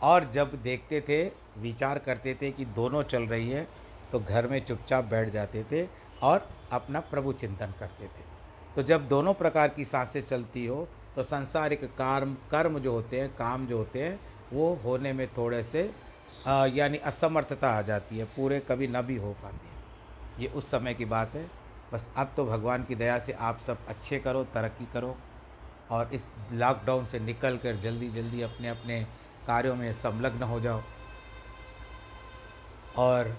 और 0.00 0.30
जब 0.32 0.52
देखते 0.62 1.00
थे, 1.00 1.24
विचार 1.58 1.98
करते 1.98 2.34
थे 2.34 2.50
कि 2.50 2.64
दोनों 2.66 3.02
चल 3.04 3.22
रही 3.24 3.50
है 3.50 3.66
तो 4.12 4.20
घर 4.20 4.46
में 4.46 4.60
चुपचाप 4.64 5.04
बैठ 5.04 5.28
जाते 5.28 5.64
थे 5.72 5.86
और 6.22 6.48
अपना 6.72 7.00
प्रभु 7.02 7.32
चिंतन 7.32 7.74
करते 7.80 8.04
थे। 8.08 8.24
तो 8.76 8.82
जब 8.82 9.06
दोनों 9.08 9.34
प्रकार 9.34 9.68
की 9.68 9.84
साँसें 9.84 10.20
चलती 10.22 10.66
हो 10.66 10.86
तो 11.16 11.22
संसारिक 11.22 11.84
कर्म 11.94 12.34
कर्म 12.50 12.78
जो 12.78 12.92
होते 12.92 13.20
हैं, 13.20 13.28
काम 13.30 13.66
जो 13.66 13.78
होते 13.78 14.02
हैं, 14.02 14.20
वो 14.52 14.74
होने 14.84 15.12
में 15.12 15.26
थोड़े 15.28 15.62
से 15.62 15.82
यानी 16.74 16.98
असमर्थता 16.98 17.70
आ 17.70 17.82
जाती 17.82 18.18
है, 18.18 18.24
पूरे 18.26 18.60
कभी 18.60 18.88
न 18.88 19.02
भी 19.02 19.16
हो 19.16 19.32
पाती। 19.42 19.69
ये 20.40 20.48
उस 20.48 20.70
समय 20.70 20.94
की 20.94 21.04
बात 21.04 21.34
है। 21.34 21.44
बस 21.92 22.10
अब 22.16 22.32
तो 22.36 22.44
भगवान 22.46 22.84
की 22.84 22.94
दया 22.94 23.18
से 23.18 23.32
आप 23.32 23.58
सब 23.58 23.86
अच्छे 23.88 24.18
करो, 24.18 24.44
तरक्की 24.44 24.84
करो 24.92 25.16
और 25.90 26.14
इस 26.14 26.34
लॉकडाउन 26.52 27.04
से 27.06 27.20
निकल 27.20 27.56
कर 27.56 27.76
जल्दी 27.76 28.08
जल्दी 28.10 28.42
अपने 28.42 28.68
अपने 28.68 29.02
कार्यों 29.46 29.74
में 29.76 29.92
संलग्न 29.94 30.42
हो 30.42 30.60
जाओ। 30.60 30.82
और 32.98 33.36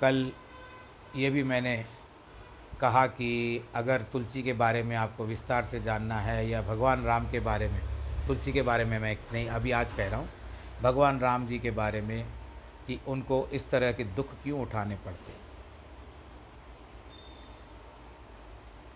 कल 0.00 0.30
ये 1.16 1.30
भी 1.30 1.42
मैंने 1.42 1.76
कहा 2.80 3.06
कि 3.06 3.62
अगर 3.74 4.02
तुलसी 4.12 4.42
के 4.42 4.52
बारे 4.52 4.82
में 4.82 4.94
आपको 4.96 5.24
विस्तार 5.24 5.64
से 5.64 5.80
जानना 5.80 6.20
है 6.20 6.48
या 6.48 6.60
भगवान 6.62 7.04
राम 7.04 7.26
के 7.30 7.40
बारे 7.40 7.68
में, 7.68 7.80
तुलसी 8.26 8.52
के 8.52 8.62
बारे 8.62 8.84
में 8.84 8.98
मैं 8.98 9.16
नहीं, 9.32 9.46
अभी 9.48 9.70
आज 9.70 9.92
कह 9.92 10.08
रहा 10.08 10.20
हूँ, 10.20 10.28
भगवान 10.82 11.20
राम 11.20 11.46
जी 11.46 11.58
के 11.58 11.70
बारे 11.70 12.00
में 12.00 12.24
कि 12.88 12.98
उनको 13.08 13.46
इस 13.52 13.70
तरह 13.70 13.92
के 13.92 14.04
दुख 14.06 14.34
क्यों 14.42 14.60
उठाने 14.60 14.96
पड़ते? 14.96 15.45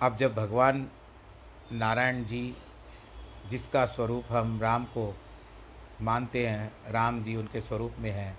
अब 0.03 0.17
जब 0.17 0.35
भगवान 0.35 0.91
नारायण 1.73 2.25
जी, 2.25 2.57
जिसका 3.51 3.87
स्वरूप 3.87 4.25
हम 4.31 4.61
राम 4.61 4.85
को 4.85 5.17
मानते 6.01 6.47
हैं, 6.47 6.73
राम 6.93 7.23
जी 7.23 7.37
उनके 7.37 7.61
स्वरूप 7.61 7.95
में 7.99 8.11
हैं, 8.11 8.39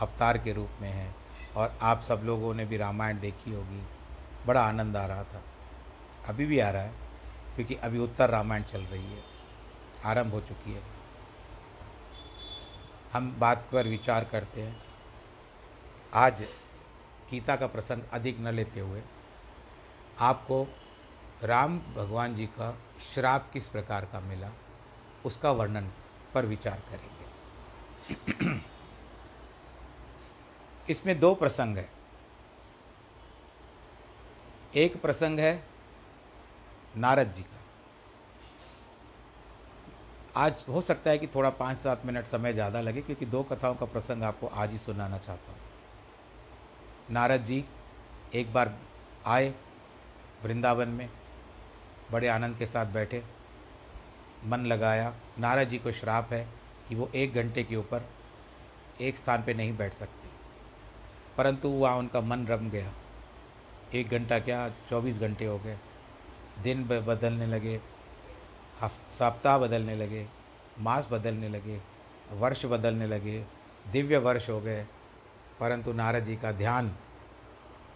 अवतार 0.00 0.38
के 0.38 0.52
रूप 0.52 0.70
में 0.80 0.90
हैं, 0.90 1.16
और 1.56 1.78
आप 1.82 2.00
सब 2.00 2.20
लोगों 2.24 2.54
ने 2.54 2.64
भी 2.64 2.76
रामायण 2.76 3.20
देखी 3.20 3.52
होगी, 3.52 3.82
बड़ा 4.46 4.62
आनंद 4.64 4.96
आ 4.96 5.06
रहा 5.06 5.24
था। 5.24 5.42
अभी 6.28 6.46
भी 6.46 6.58
आ 6.58 6.70
रहा 6.70 6.82
है, 6.82 6.92
क्योंकि 7.54 7.74
अभी 7.74 7.98
उत्तर 7.98 8.30
रामायण 8.30 8.62
चल 8.62 8.80
रही 8.80 9.12
है, 9.12 9.22
आरंभ 10.04 10.32
हो 10.32 10.40
चुकी 10.40 10.72
है। 10.72 10.82
हम 13.12 13.36
बात 13.38 13.68
पर 13.72 13.88
विचार 13.88 14.24
करते 14.24 14.62
हैं। 14.62 14.82
आज 16.14 16.42
गीता 17.30 17.56
का 17.56 17.66
प्रसंग 17.66 18.02
अधिक 18.12 18.40
न 18.40 18.48
लेते 18.48 18.80
हुए 18.80 19.02
आपको 20.18 20.66
राम 21.42 21.78
भगवान 21.94 22.34
जी 22.34 22.46
का 22.48 22.74
श्राप 23.04 23.48
किस 23.52 23.66
प्रकार 23.68 24.04
का 24.04 24.20
मिला, 24.20 24.50
उसका 25.24 25.50
वर्णन 25.50 25.88
पर 26.34 26.46
विचार 26.46 26.82
करेंगे। 26.90 28.60
इसमें 30.88 31.18
दो 31.20 31.34
प्रसंग 31.34 31.76
है। 31.76 31.88
एक 34.74 35.00
प्रसंग 35.02 35.40
है 35.40 35.62
नारद 36.96 37.32
जी 37.36 37.42
का। 37.42 37.60
आज 40.36 40.64
हो 40.68 40.80
सकता 40.80 41.10
है 41.10 41.18
कि 41.18 41.26
थोड़ा 41.26 41.50
पाँच 41.52 41.78
सात 41.78 42.06
मिनट 42.06 42.26
समय 42.26 42.52
ज़्यादा 42.52 42.80
लगे, 42.80 43.00
क्योंकि 43.02 43.26
दो 43.26 43.42
कथाओं 43.42 43.74
का 43.74 43.86
प्रसंग 43.86 44.22
आपको 44.22 44.46
आज 44.46 44.70
ही 44.70 44.78
सुनाना 44.78 45.18
चाहता 45.18 45.52
हूँ। 45.52 45.58
नारद 47.10 47.44
जी 47.44 47.64
एक 48.34 48.52
बार 48.52 48.74
आए 49.26 49.52
वृंदावन 50.44 50.88
में 50.88 51.08
बड़े 52.12 52.28
आनंद 52.28 52.56
के 52.56 52.66
साथ 52.66 52.86
बैठे। 52.86 53.22
मन 54.44 54.58
लगाया। 54.58 55.14
नारद 55.38 55.68
जी 55.68 55.78
को 55.78 55.92
श्राप 55.92 56.32
है 56.32 56.48
कि 56.88 56.94
वो 56.94 57.10
एक 57.14 57.34
घंटे 57.34 57.64
के 57.64 57.76
ऊपर 57.76 58.08
एक 59.00 59.16
स्थान 59.16 59.42
पे 59.42 59.54
नहीं 59.54 59.76
बैठ 59.76 59.94
सकते। 59.94 60.28
परंतु 61.38 61.68
वहाँ 61.68 61.96
उनका 61.96 62.20
मन 62.20 62.46
रम 62.46 62.70
गया। 62.70 62.92
एक 63.94 64.08
घंटा 64.08 64.38
क्या? 64.38 64.68
चौबीस 64.68 65.18
घंटे 65.18 65.44
हो 65.44 65.58
गए। 65.58 65.78
दिन 66.62 66.84
बदलने 66.84 67.46
लगे 67.46 67.80
सप्ताह 69.18 69.58
बदलने 69.58 69.94
लगे, 69.94 70.26
मास 70.78 71.08
बदलने 71.12 71.48
लगे, 71.48 71.80
वर्ष 72.32 72.66
बदलने 72.66 73.06
लगे, 73.06 73.44
दिव्य 73.92 74.18
वर्ष 74.18 74.50
हो 74.50 74.60
गए। 74.60 74.86
परंतु 75.60 75.92
नारद 75.92 76.24
जी 76.24 76.36
का 76.36 76.52
ध्यान 76.52 76.96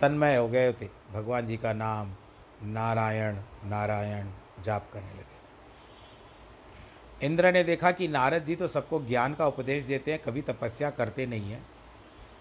तन्मय 0.01 0.37
हो 0.37 0.49
गए 0.49 0.73
थे। 0.73 0.89
भगवान 1.13 1.47
जी 1.47 1.57
का 1.57 1.73
नाम 1.73 2.13
नारायण 2.63 3.37
नारायण 3.65 4.29
जाप 4.65 4.91
करने 4.93 5.11
लगे। 5.11 5.37
इंद्र 7.27 7.53
ने 7.53 7.65
देखा 7.65 7.91
कि 7.93 8.09
नारद 8.09 8.45
जी 8.45 8.57
तो 8.57 8.69
सबको 8.69 9.05
ज्ञान 9.05 9.35
का 9.35 9.47
उपदेश 9.47 9.85
देते 9.85 10.13
हैं, 10.13 10.23
कभी 10.23 10.43
तपस्या 10.43 10.91
करते 10.91 11.27
नहीं 11.27 11.53
हैं। 11.53 11.67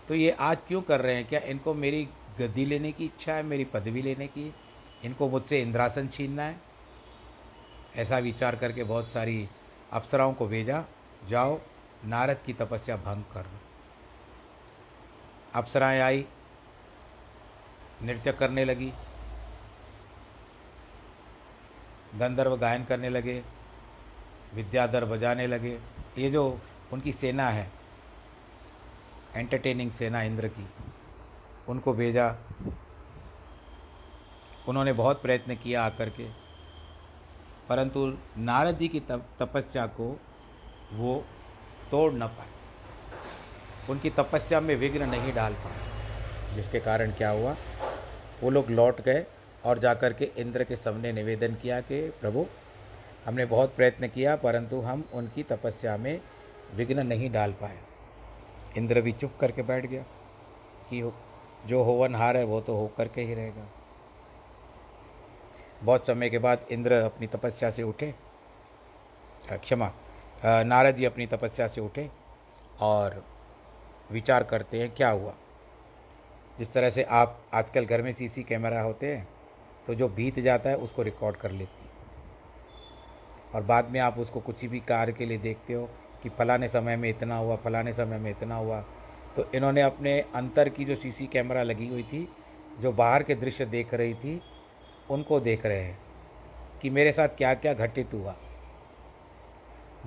तो 0.07 0.15
ये 0.15 0.31
आज 0.31 0.57
क्यों 0.67 0.81
कर 0.81 1.01
रहे 1.01 1.15
हैं? 1.15 1.27
क्या 1.27 1.39
इनको 1.39 1.73
मेरी 1.73 2.09
गद्दी 2.39 2.65
लेने 2.65 2.91
की 2.91 3.05
इच्छा 3.05 3.33
है, 3.33 3.43
मेरी 3.43 3.65
पदवी 3.65 4.01
लेने 4.01 4.27
की? 4.27 4.55
इनको 5.03 5.29
मुझसे 5.29 5.61
इंद्रासन 5.61 6.07
छीनना 6.07 6.43
है? 6.43 6.55
ऐसा 7.95 8.17
विचार 8.17 8.55
करके 8.55 8.83
बहुत 8.83 9.11
सारी 9.11 9.49
अप्सराओं 9.91 10.33
को 10.33 10.47
भेजा, 10.47 10.85
जाओ, 11.27 11.59
नारद 12.05 12.37
की 12.45 12.53
तपस्या 12.53 12.97
भंग 12.97 13.23
कर 13.33 13.41
दो। 13.41 13.59
अप्सराएँ 15.53 16.01
आई, 16.01 16.25
नृत्य 18.03 18.31
करने 18.31 18.65
लगी। 18.65 18.93
गंधर्व 22.15 22.55
गायन 22.57 22.83
करने 22.85 23.09
लगे, 23.09 23.41
विद्याधर 24.53 25.05
बजाने 25.05 25.47
लगे। 25.47 25.77
ये 26.17 26.29
जो 26.31 26.43
उनकी 26.93 27.11
सेना 27.13 27.47
है 27.49 27.67
एंटरटेनिंग 29.35 29.91
सेना 29.91 30.21
इंद्र 30.23 30.47
की, 30.49 30.67
उनको 31.67 31.93
भेजा। 31.93 32.27
उन्होंने 34.67 34.93
बहुत 34.93 35.21
प्रयत्न 35.21 35.55
किया 35.55 35.83
आकर 35.83 36.09
के, 36.09 36.27
परंतु 37.69 38.05
नारद 38.39 38.77
जी 38.77 38.87
की 38.87 38.99
तपस्या 39.39 39.85
को 39.89 40.07
वो 40.93 41.23
तोड़ 41.91 42.11
न 42.13 42.27
पाए। 42.29 42.53
उनकी 43.89 44.09
तपस्या 44.11 44.59
में 44.59 44.75
विघ्न 44.75 45.09
नहीं 45.09 45.33
डाल 45.33 45.53
पाए, 45.55 46.55
जिसके 46.55 46.79
कारण 46.81 47.11
क्या 47.13 47.29
हुआ? 47.31 47.55
वो 48.41 48.49
लोग 48.49 48.69
लौट 48.71 49.01
गए। 49.01 49.25
और 49.65 49.79
जाकर 49.79 50.13
के 50.13 50.25
इंद्र 50.37 50.63
के 50.63 50.75
सामने 50.75 51.11
निवेदन 51.13 51.55
किया 51.55 51.79
कि 51.81 52.01
प्रभु, 52.21 52.45
हमने 53.25 53.45
बहुत 53.45 53.75
प्रयत्न 53.75 54.07
किया, 54.07 54.35
परंतु 54.35 54.79
हम 54.81 55.03
उनकी 55.13 55.43
तपस्या 55.43 55.95
में 55.97 56.19
विघ्न 56.75 57.05
नहीं 57.07 57.31
डाल 57.31 57.51
पाए। 57.51 57.77
इंद्र 58.77 59.01
भी 59.01 59.11
चुप 59.11 59.37
करके 59.41 59.61
बैठ 59.63 59.85
गया 59.85 60.03
कि 60.89 61.01
जो 61.67 61.83
होवनहार 61.83 62.37
है 62.37 62.43
वो 62.43 62.59
तो 62.61 62.75
हो 62.75 62.87
करके 62.97 63.21
ही 63.21 63.35
रहेगा। 63.35 63.67
बहुत 65.83 66.05
समय 66.07 66.29
के 66.29 66.37
बाद 66.39 66.65
इंद्र 66.71 66.93
अपनी 67.03 67.27
तपस्या 67.27 67.69
से 67.69 67.83
उठे। 67.83 68.13
क्षमा 69.51 69.91
नारद 70.45 70.95
जी 70.95 71.05
अपनी 71.05 71.25
तपस्या 71.27 71.67
से 71.67 71.81
उठे 71.81 72.09
और 72.81 73.23
विचार 74.11 74.43
करते 74.43 74.79
हैं, 74.79 74.89
क्या 74.95 75.09
हुआ? 75.09 75.33
जिस 76.59 76.71
तरह 76.73 76.89
से 76.89 77.03
आप 77.03 77.41
आजकल 77.53 77.85
घर 77.85 78.01
में 78.01 78.11
सीसी 78.13 78.43
कैमरा 78.43 78.81
होते 78.81 79.15
हैं 79.15 79.27
तो 79.87 79.95
जो 79.95 80.07
बीत 80.09 80.39
जाता 80.39 80.69
है 80.69 80.75
उसको 80.77 81.01
रिकॉर्ड 81.01 81.35
कर 81.35 81.51
लेती 81.51 81.83
है। 81.83 81.93
और 83.53 83.63
बाद 83.63 83.89
में 83.91 83.99
आप 83.99 84.17
उसको 84.19 84.39
कुछ 84.39 84.65
भी 84.65 84.79
कार्य 84.79 85.13
के 85.13 85.25
लिए 85.25 85.37
देखते 85.37 85.73
हो 85.73 85.89
कि 86.23 86.29
फलाने 86.29 86.67
समय 86.67 86.95
में 86.97 87.09
इतना 87.09 87.37
हुआ, 87.37 87.55
फलाने 87.55 87.93
समय 87.93 88.17
में 88.17 88.31
इतना 88.31 88.55
हुआ 88.55 88.83
तो 89.35 89.45
इन्होंने 89.55 89.81
अपने 89.81 90.19
अंतर 90.35 90.69
की 90.69 90.85
जो 90.85 90.95
सीसी 90.95 91.25
कैमरा 91.27 91.63
लगी 91.63 91.87
हुई 91.87 92.03
थी, 92.03 92.27
जो 92.81 92.91
बाहर 92.91 93.23
के 93.23 93.35
दृश्य 93.35 93.65
देख 93.65 93.93
रही 93.93 94.13
थी, 94.13 94.41
उनको 95.09 95.39
देख 95.39 95.65
रहे 95.65 95.81
हैं 95.81 95.97
कि 96.81 96.89
मेरे 96.89 97.11
साथ 97.11 97.27
क्या 97.27 97.53
क्या 97.53 97.73
घटित 97.73 98.13
हुआ। 98.13 98.35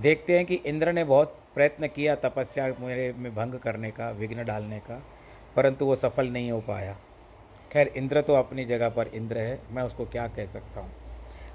देखते 0.01 0.37
हैं 0.37 0.47
कि 0.47 0.55
इंद्र 0.55 0.93
ने 0.93 1.05
बहुत 1.05 1.37
प्रयत्न 1.55 1.87
किया 1.87 2.15
तपस्या 2.15 2.67
मेरे 2.81 3.13
में 3.13 3.35
भंग 3.35 3.55
करने 3.55 3.91
का, 3.91 4.11
विघ्न 4.11 4.45
डालने 4.45 4.79
का, 4.79 5.03
परंतु 5.57 5.87
वो 5.87 5.97
सफल 5.97 6.29
नहीं 6.29 6.51
हो 6.51 6.61
पाया। 6.61 6.97
खैर, 7.73 7.89
इंद्र 7.89 8.21
तो 8.21 8.35
अपनी 8.35 8.65
जगह 8.65 8.89
पर 8.89 9.07
इंद्र 9.07 9.39
है, 9.39 9.63
मैं 9.71 9.83
उसको 9.83 10.05
क्या 10.07 10.29
कह 10.29 10.47
सकता 10.47 10.81
हूँ? 10.81 10.93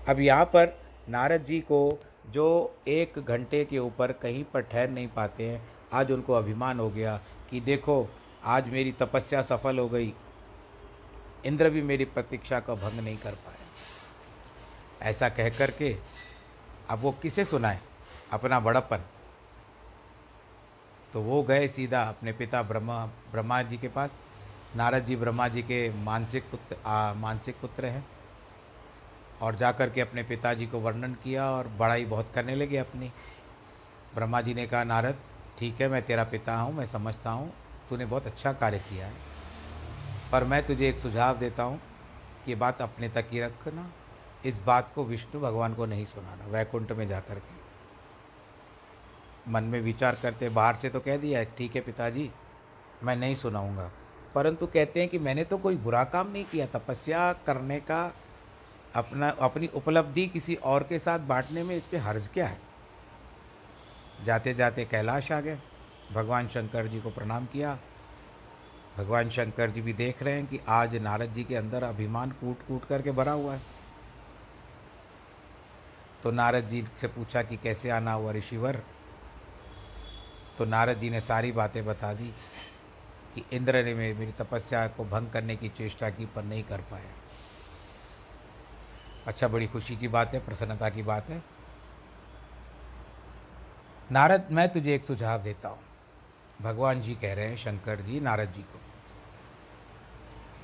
अब 0.08 0.20
यहाँ 0.20 0.46
पर 0.46 0.80
नारद 1.10 1.46
जी 1.46 1.60
को 1.60 2.00
जो 2.30 2.76
एक 2.88 3.20
घंटे 3.20 3.66
के 3.66 3.80
ऊपर 3.80 4.12
कहीं 4.12 4.44
पर 4.44 4.62
ठहर 4.62 4.90
नहीं 4.90 5.08
पाते 5.08 5.50
हैं, 5.50 5.70
आज 5.94 6.12
उनको 6.12 6.34
अभिमान 6.34 6.80
हो 6.80 6.90
गया 6.90 7.22
कि 7.50 7.60
देखो, 7.60 8.10
आज 8.44 8.70
मेरी 8.70 8.92
तपस्या 8.92 9.42
सफल 9.42 9.80
हो 9.80 9.90
गई। 9.90 10.14
इंद्र 11.46 11.70
भी 11.70 11.82
मेरी 11.82 12.06
प्रतीक्षा 12.06 12.60
का 12.60 12.76
भंग 12.76 13.00
नहीं 13.00 13.18
कर 13.18 13.32
पाए। 13.32 13.56
ऐसा 15.10 15.30
कह 15.30 15.50
कर 15.50 15.72
के 15.72 15.98
अब 16.90 17.00
वो 17.00 17.12
किसे 17.12 17.46
सुनाए? 17.46 17.80
अपना 18.32 18.60
बड़प्पन। 18.60 19.04
तो 21.14 21.22
वो 21.22 21.44
गए 21.44 21.68
सीधा 21.68 22.04
अपने 22.04 22.32
पिता 22.34 22.64
ब्रह्मा 22.64 23.06
ब्रह्मा 23.06 23.62
जी 23.62 23.78
के 23.78 23.88
पास। 23.88 24.23
नारद 24.76 25.06
जी 25.06 25.16
ब्रह्मा 25.16 25.48
जी 25.48 25.62
के 25.62 25.78
मानसिक 26.04 26.44
पुत्र 26.52 26.76
मानसिक 27.18 27.56
पुत्र 27.62 27.86
हैं। 27.86 28.06
और 29.42 29.56
जाकर 29.56 29.90
के 29.90 30.02
अपने 30.02 30.24
पिताजी 30.24 30.66
को 30.68 30.80
वर्णन 30.80 31.14
किया 31.24 31.50
और 31.52 31.68
बड़ाई 31.80 32.06
बहुत 32.06 32.30
करने 32.36 32.56
लगे 32.56 32.78
अपनी। 32.78 33.12
ब्रह्मा 34.16 34.42
जी 34.42 34.54
ने 34.54 34.66
कहा, 34.68 34.84
नारद, 34.84 35.18
ठीक 35.60 35.82
है, 35.82 35.88
मैं 35.88 36.02
तेरा 36.06 36.24
पिता 36.24 36.56
हूँ, 36.56 36.74
मैं 36.74 36.86
समझता 36.86 37.32
हूँ, 37.32 37.52
तूने 37.90 38.06
बहुत 38.06 38.26
अच्छा 38.28 38.54
कार्य 38.54 38.80
किया 38.80 39.08
है। 39.08 39.14
पर 40.32 40.44
मैं 40.44 40.66
तुझे 40.66 40.88
एक 40.90 41.00
सुझाव 41.00 41.38
देता 41.38 41.64
हूँ 41.64 41.80
कि 42.46 42.56
बात 42.56 42.82
अपने 42.82 43.10
तक 43.10 43.26
ही 43.32 43.40
रखना, 43.40 43.86
इस 44.46 44.58
बात 44.58 44.92
को 44.96 45.04
विष्णु 45.06 45.42
भगवान 45.42 45.74
को 45.74 45.86
नहीं 45.86 46.06
सुनाना, 46.06 46.46
वैकुंठ 46.48 46.92
में 46.92 47.08
जाकर 47.08 47.40
के। 47.40 47.62
मन 49.52 49.64
में 49.64 49.80
विचार 49.82 50.18
करते, 50.22 50.50
बाहर 50.50 50.76
से 50.76 50.90
तो 50.90 51.00
कह 51.00 51.18
दिया, 51.18 51.44
ठीक 51.58 51.76
है 51.76 51.82
पिताजी, 51.82 52.30
मैं 53.04 53.16
नहीं 53.16 53.36
सुनाऊँगा। 53.36 53.90
परंतु 54.36 54.68
कहते 54.68 55.00
हैं 55.00 55.10
कि 55.10 55.20
मैंने 55.20 55.44
तो 55.44 55.58
कोई 55.58 55.76
बुरा 55.76 56.04
काम 56.04 56.32
नहीं 56.32 56.46
किया, 56.46 56.66
तपस्या 56.66 57.34
करने 57.34 57.80
का 57.80 58.14
अपना, 58.96 59.30
अपनी 59.30 59.68
उपलब्धि 59.68 60.28
किसी 60.28 60.56
और 60.56 60.84
के 60.84 61.00
साथ 61.00 61.20
बांटने 61.20 61.64
में 61.64 61.76
इस 61.76 61.84
पर 61.84 61.98
हर्ज 61.98 62.28
क्या 62.28 62.48
है? 62.48 62.58
जाते 64.26 64.54
जाते 64.54 64.86
कैलाश 64.86 65.32
आ 65.32 65.42
गए। 65.42 65.60
भगवान 66.14 66.48
शंकर 66.48 66.88
जी 66.88 67.02
को 67.02 67.10
प्रणाम 67.10 67.46
किया। 67.46 67.80
भगवान 68.98 69.30
शंकर 69.30 69.70
जी 69.70 69.82
भी 69.82 69.94
देख 69.94 70.24
रहे 70.24 70.34
हैं 70.34 70.46
कि 70.46 70.60
आज 70.68 70.96
नारद 70.96 71.30
जी 71.30 71.44
के 71.44 71.56
अंदर 71.56 71.84
अभिमान 71.84 72.32
कूट 72.32 72.68
कूट 72.68 72.86
करके 72.86 73.12
भरा 73.12 73.32
हुआ 73.32 73.54
है। 73.54 73.62
तो 76.24 76.32
नारद 76.32 76.68
जी 76.68 76.86
से 76.96 77.08
पूछा 77.08 77.44
कि 77.44 77.58
कैसे 77.58 77.90
आना 77.90 78.14
हुआ 78.14 78.32
ऋषिवर? 78.32 78.80
तो 80.58 80.66
नारद 80.66 80.98
जी 80.98 81.10
ने 81.10 81.22
सारी 81.22 81.52
बातें 81.52 81.86
बता 81.86 82.14
दी। 82.14 82.34
कि 83.36 83.44
इंद्र 83.54 83.84
ने 83.84 83.94
मेरी 83.94 84.32
तपस्या 84.32 84.88
को 84.88 85.06
भंग 85.06 85.32
करने 85.32 85.56
की 85.56 85.70
चेष्टा 85.70 86.10
की, 86.10 86.26
पर 86.26 86.44
नहीं 86.44 86.64
कर 86.64 86.82
पाया। 86.82 87.12
अच्छा 89.28 89.48
बड़ी 89.48 89.68
खुशी 89.68 89.98
की 89.98 90.08
बात 90.08 90.34
है, 90.34 90.40
प्रसन्नता 90.40 90.90
की 90.90 91.04
बात 91.04 91.30
है। 91.30 91.44
नारद, 94.12 94.48
मैं 94.52 94.74
तुझे 94.74 94.96
एक 94.96 95.06
सुझाव 95.06 95.44
देता 95.44 95.70
हूँ। 95.70 95.80
भगवान 96.62 97.02
जी 97.02 97.16
कह 97.16 97.34
रहे 97.34 97.46
हैं, 97.46 97.58
शंकर 97.58 98.00
जी, 98.00 98.20
नारद 98.20 98.50
जी 98.52 98.62
को। 98.62 98.80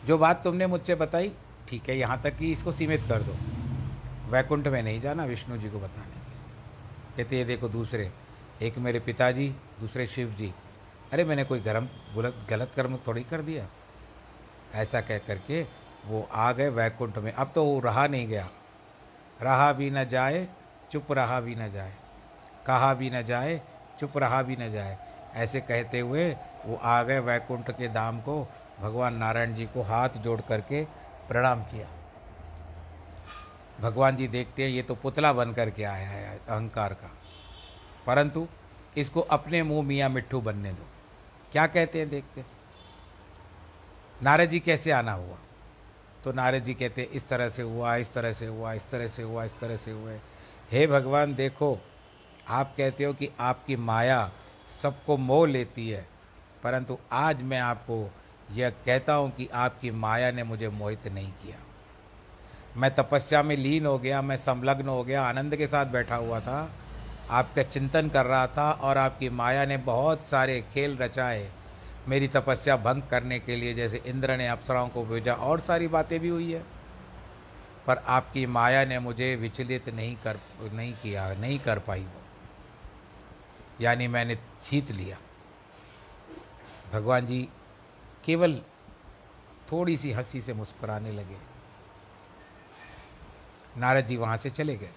जो 0.07 0.17
बात 0.17 0.43
तुमने 0.43 0.67
मुझसे 0.67 0.95
बताई, 0.95 1.33
ठीक 1.69 1.89
है, 1.89 1.97
यहाँ 1.97 2.21
तक 2.21 2.37
कि 2.37 2.51
इसको 2.51 2.71
सीमित 2.71 3.01
कर 3.09 3.21
दो। 3.21 3.35
वैकुंठ 4.31 4.67
में 4.67 4.83
नहीं 4.83 5.01
जाना, 5.01 5.25
विष्णु 5.25 5.57
जी 5.57 5.69
को 5.69 5.79
बताने 5.79 6.05
के 6.05 6.29
कहते 7.17 7.37
ये 7.37 7.45
देखो 7.45 7.69
दूसरे, 7.69 8.11
एक 8.61 8.77
मेरे 8.77 8.99
पिताजी, 8.99 9.49
दूसरे 9.79 10.07
शिव 10.07 10.29
जी 10.29 10.53
अरे 11.13 11.23
मैंने 11.23 11.43
कोई 11.43 11.59
गर्म 11.59 11.89
गलत 12.15 12.45
गलत 12.49 12.71
कर्म 12.75 12.97
थोड़ी 12.97 13.23
कर 13.23 13.41
दिया। 13.41 13.67
ऐसा 14.75 15.01
कह 15.01 15.17
करके 15.17 15.65
वो 16.05 16.29
आ 16.31 16.51
गए 16.51 16.69
वैकुंठ 16.69 17.17
में। 17.17 17.31
अब 17.31 17.51
तो 17.55 17.65
वो 17.65 17.79
रहा 17.79 18.07
नहीं 18.07 18.27
गया। 18.27 18.49
रहा 19.41 19.73
भी 19.73 19.91
न 19.91 20.05
जाए, 20.05 20.47
चुप 20.91 21.11
रहा 21.11 21.41
भी 21.41 21.55
न 21.55 21.71
जाए। 21.71 21.93
कहा 22.65 22.93
भी 22.93 23.09
न 23.09 23.23
जाए, 23.23 23.61
चुप 23.99 24.17
रहा 24.17 24.41
भी 24.41 24.55
न 24.55 24.71
जाए। 24.71 24.97
ऐसे 25.35 25.61
कहते 25.61 25.99
हुए 25.99 26.37
वो 26.65 26.75
आ 26.75 27.03
गए 27.03 27.19
वैकुंठ 27.19 27.71
के 27.71 27.87
दाम 27.87 28.19
को। 28.19 28.47
भगवान 28.79 29.15
नारायण 29.15 29.53
जी 29.53 29.65
को 29.65 29.81
हाथ 29.81 30.09
जोड़ 30.09 30.41
करके 30.41 30.85
प्रणाम 31.27 31.63
किया। 31.63 31.87
भगवान 33.81 34.15
जी 34.15 34.27
देखते 34.27 34.63
हैं, 34.63 34.69
ये 34.69 34.81
तो 34.81 34.95
पुतला 34.95 35.33
बन 35.33 35.53
करके 35.53 35.83
आया 35.83 36.07
है 36.07 36.37
अहंकार 36.37 36.93
का। 36.93 37.11
परंतु 38.07 38.47
इसको 38.97 39.21
अपने 39.21 39.63
मुँह 39.63 39.87
मियाँ 39.87 40.09
मिट्ठू 40.09 40.41
बनने 40.41 40.71
दो। 40.71 40.85
क्या 41.51 41.65
कहते 41.67 41.99
हैं 41.99 42.09
देखते 42.09 42.43
नारद 44.23 44.49
जी 44.49 44.59
कैसे 44.59 44.91
आना 44.91 45.11
हुआ? 45.11 45.37
तो 46.23 46.31
नारद 46.31 46.63
जी 46.63 46.73
कहते 46.73 47.01
इस 47.03 47.27
तरह 47.27 47.49
से 47.49 47.61
हुआ, 47.61 47.95
इस 47.95 48.13
तरह 48.13 48.33
से 48.33 48.45
हुआ, 48.45 48.73
इस 48.73 48.89
तरह 48.89 49.07
से 49.07 49.23
हुआ, 49.23 49.43
इस 49.43 49.59
तरह 49.59 49.77
से 49.77 49.91
हुए 49.91 50.17
हे 50.71 50.85
भगवान, 50.87 51.35
देखो, 51.35 51.77
आप 52.47 52.73
कहते 52.77 53.03
हो 53.03 53.13
कि 53.13 53.29
आपकी 53.39 53.75
माया 53.75 54.31
सबको 54.81 55.17
मोह 55.17 55.47
लेती 55.47 55.89
है, 55.89 56.05
परंतु 56.63 56.97
आज 57.11 57.41
मैं 57.41 57.59
आपको 57.59 58.09
यह 58.51 58.69
कहता 58.85 59.13
हूँ 59.13 59.31
कि 59.31 59.47
आपकी 59.53 59.91
माया 59.91 60.31
ने 60.31 60.43
मुझे 60.43 60.69
मोहित 60.69 61.07
नहीं 61.07 61.31
किया। 61.33 61.57
मैं 62.77 62.93
तपस्या 62.95 63.43
में 63.43 63.55
लीन 63.57 63.85
हो 63.85 63.97
गया, 63.99 64.21
मैं 64.21 64.37
संलग्न 64.37 64.87
हो 64.87 65.03
गया, 65.03 65.23
आनंद 65.23 65.55
के 65.55 65.67
साथ 65.67 65.85
बैठा 65.85 66.15
हुआ 66.15 66.39
था 66.39 66.69
आपका 67.29 67.63
चिंतन 67.63 68.09
कर 68.09 68.25
रहा 68.25 68.47
था 68.47 68.71
और 68.71 68.97
आपकी 68.97 69.29
माया 69.29 69.65
ने 69.65 69.77
बहुत 69.77 70.25
सारे 70.25 70.61
खेल 70.73 70.97
रचाए 70.97 71.51
मेरी 72.07 72.27
तपस्या 72.27 72.77
भंग 72.77 73.03
करने 73.03 73.39
के 73.39 73.55
लिए, 73.55 73.73
जैसे 73.73 73.97
इंद्र 74.05 74.37
ने 74.37 74.47
अप्सराओं 74.47 74.89
को 74.89 75.05
भेजा, 75.05 75.33
और 75.33 75.59
सारी 75.59 75.87
बातें 75.87 76.19
भी 76.19 76.29
हुई 76.29 76.53
है। 76.53 76.63
पर 77.87 77.97
आपकी 77.97 78.45
माया 78.45 78.85
ने 78.85 78.99
मुझे 78.99 79.35
विचलित 79.35 79.89
नहीं 79.89 80.15
कर, 80.15 80.39
नहीं 80.73 80.93
किया, 80.93 81.33
नहीं 81.33 81.59
कर 81.59 81.79
पाई। 81.79 82.07
यानी 83.81 84.07
मैंने 84.07 84.35
जीत 84.35 84.91
लिया। 84.91 85.17
भगवान 86.93 87.25
जी 87.25 87.49
केवल 88.25 88.61
थोड़ी 89.71 89.97
सी 89.97 90.11
हँसी 90.11 90.41
से 90.41 90.53
मुस्कुराने 90.53 91.11
लगे। 91.11 91.37
नारद 93.77 94.05
जी 94.05 94.17
वहाँ 94.17 94.37
से 94.37 94.49
चले 94.49 94.75
गए। 94.75 94.89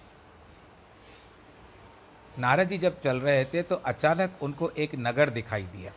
नारद 2.39 2.69
जी 2.69 2.77
जब 2.77 2.99
चल 3.01 3.19
रहे 3.19 3.43
थे 3.45 3.61
तो 3.63 3.75
अचानक 3.75 4.37
उनको 4.41 4.69
एक 4.69 4.95
नगर 4.97 5.29
दिखाई 5.29 5.63
दिया। 5.63 5.91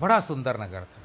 बड़ा 0.00 0.18
सुंदर 0.20 0.60
नगर 0.60 0.84
था। 0.84 1.02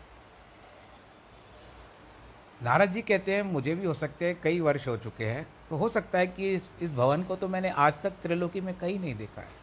नारद 2.61 2.91
जी 2.91 3.01
कहते 3.01 3.35
हैं, 3.35 3.43
मुझे 3.43 3.75
भी 3.75 3.85
हो 3.87 3.93
सकते 3.93 4.25
हैं, 4.25 4.39
कई 4.41 4.59
वर्ष 4.59 4.87
हो 4.87 4.97
चुके 4.97 5.25
हैं। 5.25 5.47
तो 5.69 5.77
हो 5.77 5.89
सकता 5.89 6.19
है 6.19 6.27
कि 6.27 6.53
इस 6.55 6.67
इस 6.81 6.91
भवन 6.91 7.23
को 7.23 7.35
तो 7.35 7.47
मैंने 7.47 7.69
आज 7.69 7.93
तक 8.03 8.13
त्रिलोकी 8.23 8.61
में 8.61 8.73
कहीं 8.77 8.99
नहीं 8.99 9.15
देखा 9.15 9.41
है। 9.41 9.59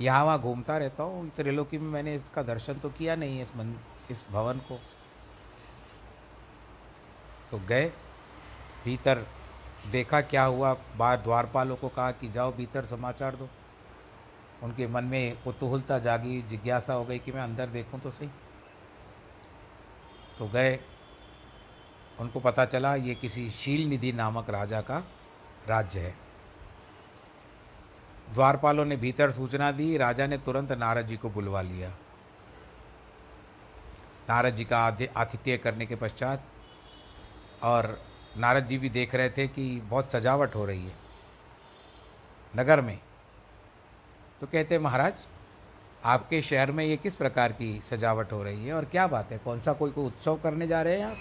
यहाँ 0.00 0.24
वहाँ 0.24 0.40
घूमता 0.40 0.76
रहता 0.78 1.02
हूँ। 1.02 1.30
त्रिलोकी 1.36 1.78
में 1.78 1.90
मैंने 1.90 2.14
इसका 2.14 2.42
दर्शन 2.42 2.74
तो 2.74 2.90
किया 2.90 3.16
नहीं 3.16 3.36
है 3.36 3.42
इस 3.42 3.56
मन, 3.56 3.74
इस 4.10 4.24
भवन 4.30 4.58
को। 4.58 4.78
तो 7.50 7.58
गए, 7.58 7.88
भीतर 8.84 9.26
देखा 9.90 10.20
क्या 10.20 10.44
हुआ? 10.44 10.76
बाहर 10.96 11.16
द्वारपालों 11.16 11.76
को 11.76 11.88
कहा 11.88 12.10
कि 12.10 12.28
जाओ, 12.32 12.52
भीतर 12.52 12.84
समाचार 12.84 13.36
दो। 13.36 13.48
उनके 14.62 14.86
मन 14.86 15.04
में 15.04 15.42
कुतूहलता 15.42 15.98
जागी, 15.98 16.42
जिज्ञासा 16.42 16.92
हो 16.92 17.04
गई 17.04 17.18
कि 17.18 17.32
मैं 17.32 17.40
अंदर 17.40 17.66
देखूँ 17.66 18.00
तो 18.00 18.10
सही। 18.10 18.28
तो 20.38 20.48
गए। 20.48 20.80
उनको 22.20 22.40
पता 22.40 22.64
चला, 22.64 22.94
ये 22.94 23.14
किसी 23.14 23.50
शील 23.50 23.88
निधि 23.88 24.12
नामक 24.12 24.50
राजा 24.50 24.80
का 24.80 24.98
राज्य 25.68 26.00
है। 26.00 26.14
द्वारपालों 28.34 28.84
ने 28.84 28.96
भीतर 28.96 29.30
सूचना 29.30 29.72
दी, 29.72 29.96
राजा 29.96 30.26
ने 30.26 30.38
तुरंत 30.38 30.72
नारद 30.72 31.06
जी 31.06 31.16
को 31.16 31.30
बुलवा 31.30 31.62
लिया। 31.62 31.90
नारद 34.28 34.54
जी 34.54 34.64
का 34.64 34.96
आतिथ्य 35.16 35.56
करने 35.58 35.86
के 35.86 35.96
पश्चात 35.96 36.42
और 37.62 38.07
नारद 38.36 38.66
जी 38.66 38.78
भी 38.78 38.88
देख 38.88 39.14
रहे 39.14 39.30
थे 39.30 39.46
कि 39.48 39.80
बहुत 39.80 40.10
सजावट 40.10 40.54
हो 40.54 40.64
रही 40.64 40.86
है 40.86 40.94
नगर 42.56 42.80
में। 42.80 42.98
तो 44.40 44.46
कहते, 44.46 44.78
महाराज, 44.78 45.14
आपके 46.04 46.42
शहर 46.42 46.72
में 46.72 46.84
ये 46.84 46.96
किस 46.96 47.14
प्रकार 47.14 47.52
की 47.52 47.80
सजावट 47.80 48.32
हो 48.32 48.42
रही 48.42 48.66
है 48.66 48.72
और 48.72 48.84
क्या 48.84 49.06
बात 49.06 49.32
है? 49.32 49.38
कौन 49.38 49.60
सा 49.60 49.72
कोई 49.72 49.90
कोई 49.90 50.04
उत्सव 50.04 50.36
करने 50.36 50.66
जा 50.66 50.82
रहे 50.82 50.98
हैं 50.98 51.06
आप? 51.06 51.16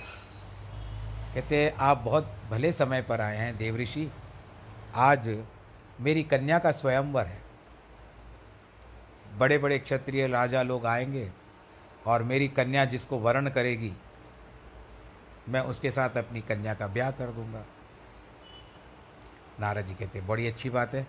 कहते, 1.36 1.74
आप 1.80 1.98
बहुत 1.98 2.36
भले 2.52 2.72
समय 2.72 3.02
पर 3.02 3.22
आए 3.22 3.38
हैं 3.38 3.58
देवऋषि 3.58 4.12
आज 4.96 5.44
मेरी 6.00 6.24
कन्या 6.24 6.60
का 6.60 6.72
स्वयंवर 6.72 7.26
है। 7.26 7.42
बड़े 9.38 9.58
बड़े 9.58 9.80
क्षत्रिय 9.80 10.28
राजा 10.28 10.62
लोग 10.64 10.86
आएँगे 10.86 11.32
और 12.08 12.24
मेरी 12.24 12.48
कन्या 12.48 12.86
जिसको 12.86 13.18
वर्ण 13.18 13.50
करेगी 13.50 13.94
मैं 15.50 15.62
उसके 15.62 15.92
साथ 15.92 16.18
अपनी 16.18 16.42
कन्या 16.42 16.74
का 16.74 16.88
ब्याह 16.88 17.12
कर 17.12 17.28
दूँगा। 17.28 17.64
नारद 19.60 19.86
जी 19.86 19.94
कहते, 19.94 20.22
बड़ी 20.22 20.48
अच्छी 20.48 20.70
बात 20.70 20.94
है। 20.96 21.08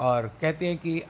और 0.00 0.26
कहते 0.40 0.68
हैं 0.68 0.78
कि, 0.78 1.02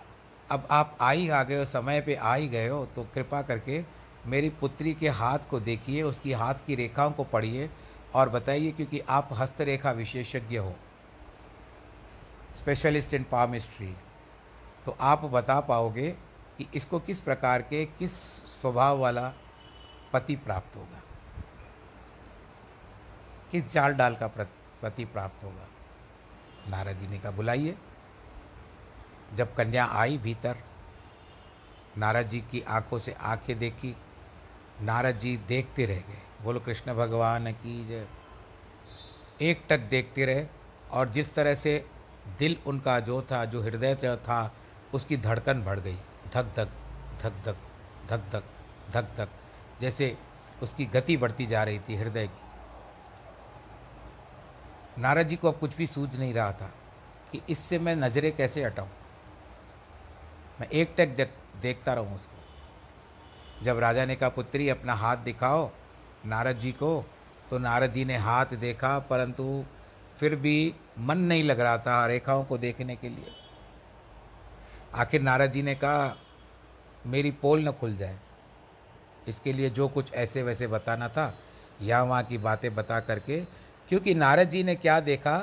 अब 0.50 0.66
आप 0.70 0.96
आ 1.00 1.10
ही 1.10 1.28
आ 1.28 1.42
गए 1.42 1.58
हो, 1.58 1.64
समय 1.64 2.00
पे 2.00 2.14
आ 2.14 2.34
ही 2.34 2.48
गए 2.48 2.68
हो 2.68 2.84
तो 2.86 3.06
कृपा 3.14 3.42
करके 3.42 3.82
मेरी 4.26 4.48
पुत्री 4.50 4.92
के 4.94 5.08
हाथ 5.08 5.38
को 5.50 5.60
देखिए, 5.60 6.02
उसकी 6.02 6.32
हाथ 6.32 6.54
की 6.66 6.74
रेखाओं 6.74 7.10
को 7.10 7.24
पढ़िए 7.24 7.70
और 8.14 8.28
बताइए 8.28 8.70
क्योंकि 8.72 9.00
आप 9.08 9.28
हस्तरेखा 9.32 9.90
विशेषज्ञ 9.90 10.56
हो 10.56 10.74
स्पेशलिस्ट 12.56 13.14
इन 13.14 13.24
पामिस्ट्री 13.30 13.94
तो 14.86 14.96
आप 15.00 15.24
बता 15.24 15.58
पाओगे 15.60 16.10
कि 16.58 16.66
इसको 16.74 16.98
किस 17.00 17.20
प्रकार 17.20 17.62
के, 17.62 17.84
किस 17.86 18.12
स्वभाव 18.60 18.98
वाला 18.98 19.32
पति 20.12 20.36
प्राप्त 20.36 20.76
होगा? 20.76 21.02
किस 23.56 23.72
चाल 23.72 23.94
डाल 23.94 24.14
का 24.14 24.26
पति 24.82 25.04
प्राप्त 25.04 25.44
होगा। 25.44 25.66
नारद 26.68 26.96
जी 26.96 27.06
ने 27.06 27.18
कहा, 27.18 27.30
बुलाइए। 27.30 27.76
जब 29.34 29.54
कन्या 29.54 29.84
आई 29.84 30.18
भीतर, 30.18 30.56
नारद 31.98 32.28
जी 32.28 32.40
की 32.40 32.60
आँखों 32.60 32.98
से 32.98 33.12
आँखें 33.12 33.58
देखी, 33.58 33.96
नारद 34.82 35.18
जी 35.18 35.36
देखते 35.36 35.86
रह 35.86 35.94
गए। 35.94 36.18
बोलो, 36.42 36.60
कृष्ण 36.60 36.94
भगवान 36.94 37.52
की 37.52 37.88
जय। 37.88 38.06
एक 39.40 39.64
टक 39.70 39.78
देखते 39.78 40.26
रहे 40.26 40.46
और 40.90 41.08
जिस 41.08 41.34
तरह 41.34 41.54
से 41.54 41.86
दिल 42.38 42.56
उनका 42.66 43.00
जो 43.00 43.22
था, 43.22 43.44
जो 43.44 43.62
हृदय 43.62 44.16
था, 44.16 44.52
उसकी 44.94 45.16
धड़कन 45.16 45.64
बढ़ 45.64 45.80
गई। 45.80 45.98
धक 46.32 46.52
धक 46.56 46.68
धक 47.22 47.32
धक 47.44 47.62
धक 48.04 48.28
धक 48.30 48.44
धक 48.90 49.16
धक, 49.16 49.28
जैसे 49.80 50.18
उसकी 50.62 50.86
गति 50.86 51.16
बढ़ती 51.16 51.46
जा 51.46 51.64
रही 51.64 51.78
थी 51.78 51.96
हृदय 51.96 52.26
की। 52.26 52.45
नारद 54.98 55.28
जी 55.28 55.36
को 55.36 55.48
अब 55.48 55.58
कुछ 55.58 55.76
भी 55.76 55.86
सूझ 55.86 56.14
नहीं 56.16 56.34
रहा 56.34 56.52
था 56.52 56.70
कि 57.32 57.40
इससे 57.50 57.78
मैं 57.78 57.96
नज़रें 57.96 58.36
कैसे 58.36 58.64
हटाऊं। 58.64 58.88
मैं 60.60 60.68
एक 60.68 60.94
टक 60.98 61.08
देख, 61.08 61.30
देखता 61.62 61.94
रहूँ 61.94 62.14
उसको। 62.14 63.64
जब 63.64 63.78
राजा 63.78 64.04
ने 64.04 64.16
कहा 64.16 64.28
पुत्री 64.28 64.68
अपना 64.68 64.94
हाथ 64.94 65.16
दिखाओ 65.16 65.70
नारद 66.26 66.58
जी 66.58 66.72
को 66.72 67.04
तो 67.50 67.58
नारद 67.58 67.92
जी 67.92 68.04
ने 68.04 68.16
हाथ 68.16 68.46
देखा 68.46 68.98
परंतु 68.98 69.64
फिर 70.18 70.34
भी 70.36 70.74
मन 70.98 71.18
नहीं 71.18 71.42
लग 71.44 71.60
रहा 71.60 71.78
था 71.78 72.06
रेखाओं 72.06 72.44
को 72.44 72.58
देखने 72.58 72.96
के 72.96 73.08
लिए। 73.08 73.32
आखिर 74.94 75.22
नारद 75.22 75.52
जी 75.52 75.62
ने 75.62 75.74
कहा 75.74 76.16
मेरी 77.06 77.30
पोल 77.30 77.68
न 77.68 77.72
खुल 77.72 77.96
जाए। 77.96 78.18
इसके 79.28 79.52
लिए 79.52 79.70
जो 79.70 79.88
कुछ 79.88 80.12
ऐसे 80.14 80.42
वैसे 80.42 80.66
बताना 80.66 81.08
था 81.08 81.32
या 81.82 82.02
वहाँ 82.02 82.22
की 82.24 82.38
बातें 82.38 82.74
बता 82.74 83.00
करके 83.00 83.40
क्योंकि 83.88 84.14
नारद 84.14 84.50
जी 84.50 84.62
ने 84.62 84.74
क्या 84.74 85.00
देखा 85.00 85.38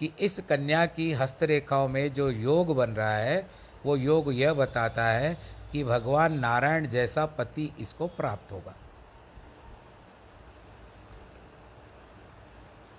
कि 0.00 0.12
इस 0.20 0.40
कन्या 0.40 0.86
की 0.86 1.12
हस्तरेखाओं 1.12 1.88
में 1.88 2.12
जो 2.12 2.30
योग 2.30 2.74
बन 2.76 2.90
रहा 2.90 3.16
है, 3.16 3.46
वो 3.86 3.96
योग 3.96 4.32
यह 4.32 4.52
बताता 4.54 5.06
है 5.06 5.36
कि 5.72 5.84
भगवान 5.84 6.38
नारायण 6.38 6.86
जैसा 6.86 7.26
पति 7.26 7.72
इसको 7.80 8.06
प्राप्त 8.06 8.52
होगा। 8.52 8.74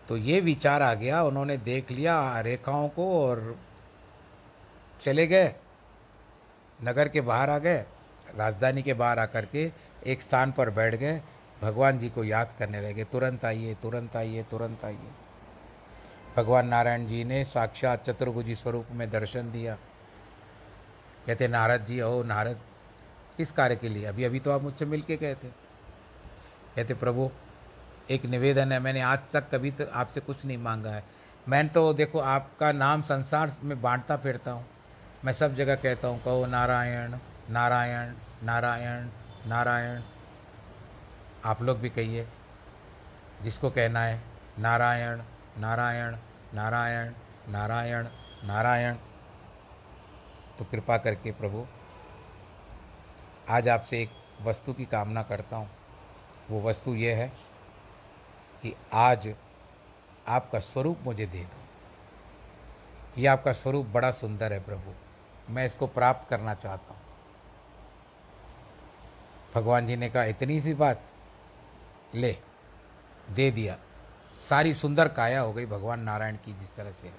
तो 0.08 0.17
ये 0.17 0.39
विचार 0.39 0.81
आ 0.81 0.93
गया, 0.93 1.23
उन्होंने 1.23 1.58
देख 1.58 1.91
लिया 1.91 2.39
रेखाओं 2.39 2.88
को 2.89 3.27
और 3.27 3.58
चले 5.01 5.27
गए। 5.27 5.53
नगर 6.84 7.08
के 7.08 7.21
बाहर 7.21 7.49
आ 7.49 7.58
गए, 7.58 7.86
राजधानी 8.36 8.81
के 8.81 8.93
बाहर 8.93 9.19
आकर 9.19 9.45
के 9.45 9.71
एक 10.05 10.21
स्थान 10.21 10.51
पर 10.51 10.69
बैठ 10.69 10.95
गए। 10.95 11.21
भगवान 11.65 11.99
जी 11.99 12.10
को 12.10 12.23
याद 12.23 12.49
करने 12.60 12.82
लगे, 12.82 13.04
तुरंत 13.04 13.45
आइए 13.45 13.75
तुरंत 13.82 14.15
आइए 14.15 14.43
तुरंत 14.43 14.84
आइए। 14.86 15.12
भगवान 16.38 16.67
नारायण 16.67 17.08
जी 17.08 17.23
ने 17.23 17.43
साक्षात 17.45 18.06
चतुर्भुजी 18.06 18.56
स्वरूप 18.56 18.88
में 18.91 19.10
दर्शन 19.10 19.51
दिया। 19.51 19.75
कहते, 21.28 21.47
नारद 21.47 21.86
जी 21.86 21.99
ओ 22.01 22.23
नारद 22.23 22.60
किस 23.38 23.51
कार्य 23.51 23.75
के 23.75 23.89
लिए 23.89 24.06
अभी 24.06 24.23
अभी 24.23 24.39
तो 24.39 24.51
आप 24.51 24.62
मुझसे 24.62 24.86
मिल 24.86 25.01
के 25.01 25.17
गए 25.17 25.36
थे। 25.36 25.47
कहते, 26.75 26.93
प्रभु, 26.93 27.30
एक 28.10 28.25
निवेदन 28.25 28.71
है, 28.71 28.80
मैंने 28.80 29.01
आज 29.01 29.19
तक 29.34 29.49
कभी 29.51 29.71
तो 29.71 29.86
आपसे 29.93 30.21
कुछ 30.21 30.45
नहीं 30.45 30.58
मांगा 30.58 30.91
है। 30.91 31.04
मैंने 31.47 31.69
तो 31.69 31.93
देखो, 31.93 32.19
आपका 32.19 32.71
नाम 32.71 33.01
संसार 33.01 33.56
में 33.63 33.82
बांटता 33.82 34.17
फिरता 34.17 34.51
हूँ। 34.51 34.65
मैं 35.25 35.34
सब 35.34 35.56
जगह 35.56 35.75
कहता 35.75 36.08
हूँ, 36.08 36.21
कहो 36.23 36.45
नारायण 36.45 37.15
नारायण 37.49 38.13
नारायण 38.43 39.10
नारायण 39.47 40.01
आप 41.45 41.62
लोग 41.62 41.79
भी 41.79 41.89
कहिए, 41.89 42.27
जिसको 43.43 43.69
कहना 43.69 44.03
है, 44.03 44.21
नारायण 44.60 45.21
नारायण 45.58 46.15
नारायण 46.53 47.13
नारायण 47.49 48.08
नारायण। 48.43 48.95
तो 50.60 50.65
कृपा 50.65 50.97
करके 50.97 51.31
प्रभु, 51.31 51.65
आज 53.49 53.69
आपसे 53.69 54.01
एक 54.01 54.10
वस्तु 54.41 54.73
की 54.73 54.86
कामना 54.86 55.23
करता 55.23 55.55
हूँ। 55.55 55.69
वो 56.49 56.62
वस्तु 56.62 56.95
ये 56.95 57.13
है 57.13 57.27
कि 58.62 58.75
आज 58.93 59.34
आपका 60.27 60.60
स्वरूप 60.60 60.99
मुझे 61.03 61.25
दे 61.25 61.43
दो। 61.43 63.21
ये 63.21 63.27
आपका 63.27 63.53
स्वरूप 63.53 63.86
बड़ा 63.86 64.12
सुंदर 64.12 64.53
है 64.53 64.60
प्रभु। 64.60 64.93
मैं 65.53 65.65
इसको 65.65 65.88
प्राप्त 65.88 66.29
करना 66.29 66.53
चाहता 66.53 66.93
हूँ। 66.93 67.01
भगवान 69.55 69.88
जी 69.88 69.95
ने 69.95 70.10
कहा, 70.10 70.23
इतनी 70.23 70.62
सी 70.62 70.73
बात 70.73 71.01
ले, 72.13 72.38
दे 73.30 73.52
दिया। 73.52 73.78
सारी 74.41 74.74
सुंदर 74.74 75.08
काया 75.08 75.41
हो 75.41 75.54
गई 75.54 75.65
भगवान 75.65 76.00
नारायण 76.00 76.36
की 76.36 76.60
जिस 76.60 76.76
तरह 76.76 76.91
से। 76.91 77.13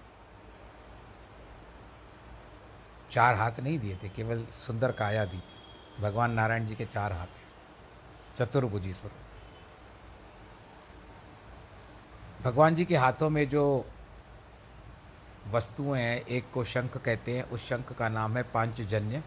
चार 3.10 3.34
हाथ 3.34 3.52
नहीं 3.60 3.78
दिए 3.78 3.96
थे, 3.96 4.08
केवल 4.08 4.46
सुंदर 4.46 4.92
काया 4.92 5.24
दी 5.24 5.38
थी। 5.38 6.02
भगवान 6.02 6.30
नारायण 6.30 6.66
जी 6.66 6.76
के 6.76 6.86
चार 6.86 7.12
हाथ 7.12 7.26
हैं। 7.26 7.46
चतुर्भुजी 8.36 8.92
स्वरूप 8.92 9.20
भगवान 12.42 12.74
जी 12.74 12.84
के 12.84 12.96
हाथों 12.96 13.30
में 13.30 13.48
जो 13.48 13.84
वस्तुएँ 15.50 16.00
हैं, 16.00 16.26
एक 16.26 16.44
को 16.54 16.64
शंख 16.64 16.96
कहते 16.96 17.36
हैं, 17.36 17.44
उस 17.44 17.68
शंख 17.68 17.92
का 17.92 18.08
नाम 18.08 18.36
है 18.36 18.42
पांचजन्य। 18.42 19.22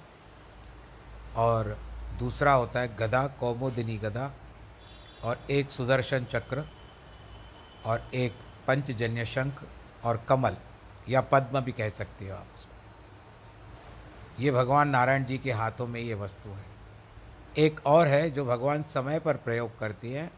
और 1.35 1.77
दूसरा 2.19 2.53
होता 2.53 2.79
है 2.79 2.95
गदा, 2.95 3.27
कौमोदिनी 3.27 3.97
गदा 3.97 4.31
और 5.23 5.39
एक 5.51 5.71
सुदर्शन 5.71 6.25
चक्र 6.25 6.65
और 7.85 8.07
एक 8.13 8.33
पंचजन्य 8.67 9.25
शंख 9.25 9.63
और 10.03 10.25
कमल, 10.29 10.55
या 11.09 11.21
पद्म 11.21 11.61
भी 11.61 11.71
कह 11.71 11.89
सकते 11.89 12.29
हो 12.29 12.35
आप 12.35 12.47
उसको। 12.57 12.73
ये 14.43 14.51
भगवान 14.51 14.89
नारायण 14.89 15.23
जी 15.23 15.37
के 15.37 15.51
हाथों 15.51 15.87
में 15.87 16.01
ये 16.01 16.13
वस्तु 16.13 16.49
है। 16.49 16.65
एक 17.57 17.81
और 17.85 18.07
है 18.07 18.29
जो 18.29 18.45
भगवान 18.45 18.83
समय 18.83 19.19
पर 19.19 19.37
प्रयोग 19.37 19.79
करती 19.79 20.11
है। 20.11 20.31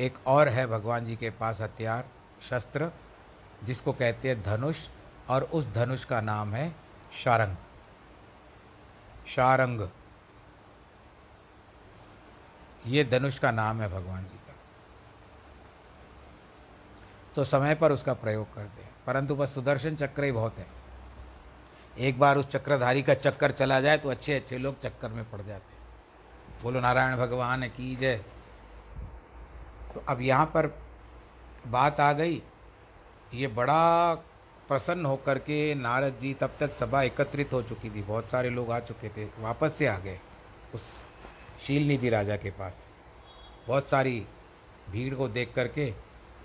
एक 0.00 0.14
और 0.26 0.48
है 0.48 0.66
भगवान 0.66 1.06
जी 1.06 1.16
के 1.16 1.30
पास 1.30 1.60
हथियार, 1.60 2.04
शस्त्र, 2.50 2.90
जिसको 3.64 3.92
कहते 3.92 4.28
हैं 4.28 4.42
धनुष, 4.42 4.88
और 5.28 5.42
उस 5.42 5.68
धनुष 5.68 6.04
का 6.04 6.20
नाम 6.20 6.54
है 6.54 6.74
शारंग। 7.24 7.56
शारंग। 9.26 9.88
ये 12.86 13.04
धनुष 13.04 13.38
का 13.38 13.50
नाम 13.50 13.80
है 13.80 13.88
भगवान 13.88 14.22
जी 14.22 14.38
का। 14.38 14.54
तो 17.34 17.44
समय 17.44 17.74
पर 17.74 17.92
उसका 17.92 18.12
प्रयोग 18.14 18.54
करते 18.54 18.82
हैं। 18.82 18.90
परंतु 19.06 19.34
बस 19.34 19.54
सुदर्शन 19.54 19.96
चक्र 19.96 20.24
ही 20.24 20.32
बहुत 20.32 20.58
है। 20.58 20.66
एक 21.98 22.18
बार 22.18 22.38
उस 22.38 22.48
चक्रधारी 22.48 23.02
का 23.02 23.14
चक्कर 23.14 23.50
चला 23.50 23.80
जाए 23.80 23.98
तो 23.98 24.08
अच्छे 24.08 24.34
अच्छे 24.34 24.58
लोग 24.58 24.80
चक्कर 24.80 25.08
में 25.08 25.30
पड़ 25.30 25.38
जाते 25.38 25.74
हैं। 25.74 25.78
बोलो, 26.62 26.80
नारायण 26.80 27.16
भगवान, 27.16 27.68
की 27.68 27.96
जय। 27.96 28.16
तो 29.94 30.04
अब 30.08 30.20
यहाँ 30.20 30.46
पर 30.46 30.66
बात 31.66 32.00
आ 32.00 32.12
गई। 32.12 32.42
ये 33.34 33.46
बड़ा 33.46 34.14
प्रसन्न 34.68 35.06
होकर 35.06 35.38
के 35.38 35.74
नारद 35.74 36.18
जी 36.20 36.34
तब 36.34 36.50
तक 36.60 36.72
सभा 36.72 37.02
एकत्रित 37.02 37.52
हो 37.52 37.62
चुकी 37.62 37.90
थी। 37.90 38.02
बहुत 38.02 38.24
सारे 38.24 38.50
लोग 38.50 38.70
आ 38.70 38.80
चुके 38.80 39.08
थे, 39.08 39.24
वापस 39.38 39.74
से 39.74 39.86
आ 39.86 39.98
गए 39.98 40.20
उस 40.74 41.08
शील 41.60 41.88
निधि 41.88 42.08
राजा 42.08 42.36
के 42.36 42.50
पास। 42.50 42.88
बहुत 43.68 43.88
सारी 43.88 44.26
भीड़ 44.90 45.14
को 45.14 45.28
देख 45.28 45.54
करके 45.54 45.94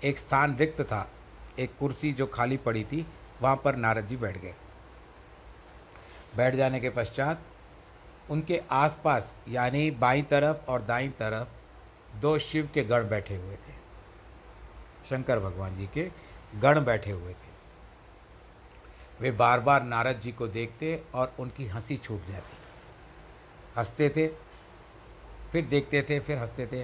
एक 0.04 0.18
स्थान 0.18 0.56
रिक्त 0.56 0.80
था। 0.80 1.10
एक 1.58 1.70
कुर्सी 1.80 2.12
जो 2.12 2.26
खाली 2.26 2.56
पड़ी 2.56 2.84
थी, 2.84 3.06
वहाँ 3.42 3.60
पर 3.64 3.76
नारद 3.76 4.06
जी 4.06 4.16
बैठ 4.16 4.38
गए। 4.38 4.54
बैठ 6.36 6.54
जाने 6.54 6.80
के 6.80 6.90
पश्चात 6.90 7.42
उनके 8.30 8.62
आसपास, 8.70 9.36
यानी 9.48 9.90
बाई 9.90 10.22
तरफ़ 10.22 10.56
और 10.70 10.82
दाई 10.82 11.08
तरफ़, 11.08 11.48
दो 12.16 12.38
शिव 12.38 12.70
के 12.74 12.84
गण 12.84 13.08
बैठे 13.08 13.36
हुए 13.36 13.54
थे। 13.54 13.74
शंकर 15.10 15.38
भगवान 15.38 15.76
जी 15.76 15.86
के 15.86 16.10
गण 16.54 16.84
बैठे 16.84 17.10
हुए 17.10 17.32
थे। 17.32 17.54
वे 19.20 19.30
बार 19.30 19.60
बार 19.60 19.82
नारद 19.82 20.20
जी 20.20 20.32
को 20.32 20.48
देखते 20.48 21.04
और 21.14 21.34
उनकी 21.38 21.66
हँसी 21.66 21.96
छूट 21.96 22.26
जाती। 22.26 22.56
हँसते 23.76 24.08
थे 24.08 24.26
फिर 25.54 25.66
देखते 25.66 26.02
थे, 26.02 26.20
फिर 26.20 26.38
हँसते 26.38 26.66
थे। 26.66 26.82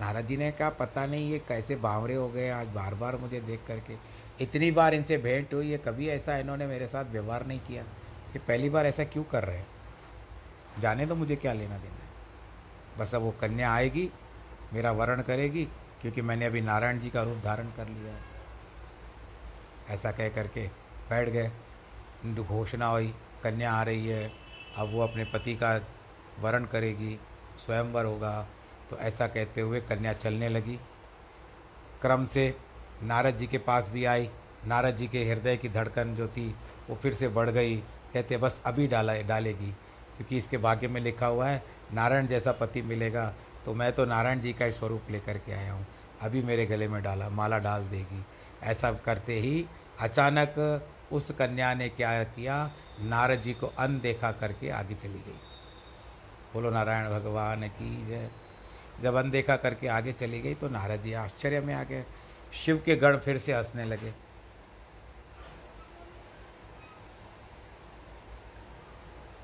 नारद 0.00 0.26
जी 0.26 0.36
ने 0.36 0.52
कहा, 0.52 0.70
पता 0.70 1.06
नहीं 1.06 1.30
ये 1.30 1.38
कैसे 1.38 1.76
बावरे 1.76 2.14
हो 2.14 2.28
गए 2.28 2.50
आज 2.50 2.66
बार 2.66 2.94
बार 2.94 3.16
मुझे 3.16 3.40
देख 3.40 3.60
करके। 3.68 3.96
इतनी 4.40 4.70
बार 4.70 4.94
इनसे 4.94 5.18
भेंट 5.18 5.54
हुई 5.54 5.70
है 5.70 5.78
कभी 5.78 6.08
ऐसा 6.08 6.36
इन्होंने 6.36 6.66
मेरे 6.66 6.88
साथ 6.88 7.04
व्यवहार 7.04 7.46
नहीं 7.46 7.60
किया। 7.60 7.82
ये 7.82 8.38
पहली 8.38 8.68
बार 8.68 8.86
ऐसा 8.86 9.04
क्यों 9.04 9.24
कर 9.24 9.44
रहे 9.44 9.56
हैं? 9.56 9.66
जाने 10.80 11.06
तो 11.06 11.14
मुझे 11.14 11.36
क्या 11.36 11.52
लेना 11.52 11.78
देना 11.78 11.94
है। 11.94 12.10
बस 12.98 13.14
अब 13.14 13.22
वो 13.22 13.30
कन्या 13.30 13.72
आएगी, 13.72 14.10
मेरा 14.72 14.92
वर्ण 14.92 15.22
करेगी, 15.22 15.64
क्योंकि 16.00 16.22
मैंने 16.22 16.44
अभी 16.44 16.60
नारायण 16.60 16.98
जी 16.98 17.10
का 17.10 17.22
रूप 17.22 17.38
धारण 17.44 17.66
कर 17.66 17.88
लिया 17.88 18.14
है। 18.14 18.20
ऐसा 19.88 20.12
कह 20.12 20.28
करके 20.28 20.66
बैठ 21.10 21.28
गए। 21.28 21.50
घोषणा 22.26 22.86
हुई, 22.86 23.14
कन्या 23.42 23.72
आ 23.72 23.82
रही 23.82 24.06
है, 24.06 24.32
अब 24.76 24.92
वो 24.92 25.00
अपने 25.00 25.24
पति 25.24 25.54
का 25.54 25.80
वर्ण 26.40 26.64
करेगी। 26.64 27.20
स्वयंवर 27.58 28.04
होगा। 28.04 28.46
तो 28.90 28.96
ऐसा 28.96 29.26
कहते 29.26 29.60
हुए 29.60 29.80
कन्या 29.80 30.12
चलने 30.12 30.48
लगी। 30.48 30.78
क्रम 32.02 32.26
से 32.26 32.54
नारद 33.02 33.36
जी 33.36 33.46
के 33.46 33.58
पास 33.58 33.90
भी 33.90 34.04
आई। 34.04 34.28
नारद 34.66 34.96
जी 34.96 35.08
के 35.08 35.24
हृदय 35.24 35.56
की 35.56 35.68
धड़कन 35.68 36.14
जो 36.14 36.28
थी, 36.28 36.54
वो 36.90 36.96
फिर 36.96 37.14
से 37.14 37.28
बढ़ 37.28 37.50
गई। 37.50 37.76
कहते, 38.14 38.36
बस 38.36 38.60
अभी 38.66 38.86
डाला, 38.86 39.20
डालेगी। 39.22 39.70
क्योंकि 40.16 40.38
इसके 40.38 40.58
भाग्य 40.58 40.88
में 40.88 41.00
लिखा 41.00 41.26
हुआ 41.26 41.48
है, 41.48 41.62
नारायण 41.92 42.26
जैसा 42.26 42.52
पति 42.52 42.82
मिलेगा 42.82 43.34
तो 43.64 43.74
मैं 43.74 43.92
तो 43.92 44.04
नारायण 44.04 44.40
जी 44.40 44.52
का 44.52 44.64
ही 44.64 44.72
स्वरूप 44.72 45.02
लेकर 45.10 45.38
के 45.38 45.52
आया 45.52 45.72
हूँ। 45.72 45.86
अभी 46.20 46.42
मेरे 46.42 46.66
गले 46.66 46.88
में 46.88 47.02
डाला, 47.02 47.28
माला 47.28 47.58
डाल 47.58 47.84
देगी। 47.84 48.24
ऐसा 48.62 48.92
करते 48.92 49.40
ही 49.40 49.66
अचानक 50.00 50.86
उस 51.12 51.30
कन्या 51.30 51.74
ने 51.74 51.88
क्या 51.88 52.22
किया? 52.24 52.70
नारद 53.00 53.40
जी 53.40 53.52
को 53.52 53.66
अनदेखा 53.66 54.32
करके 54.32 54.70
आगे 54.70 54.94
चली 54.94 55.18
गई। 55.18 55.38
बोलो, 56.54 56.70
नारायण 56.70 57.08
भगवान 57.10 57.68
की 57.68 58.06
जय 58.06 58.28
जब 59.02 59.14
अनदेखा 59.14 59.56
करके 59.56 59.88
आगे 59.88 60.12
चली 60.12 60.40
गई 60.40 60.54
तो 60.54 60.68
नारद 60.68 61.00
जी 61.00 61.12
आश्चर्य 61.12 61.60
में 61.60 61.74
आ 61.74 61.82
गए। 61.84 62.04
शिव 62.54 62.82
के 62.86 62.96
गण 62.96 63.16
फिर 63.18 63.38
से 63.38 63.52
हंसने 63.52 63.84
लगे। 63.84 64.12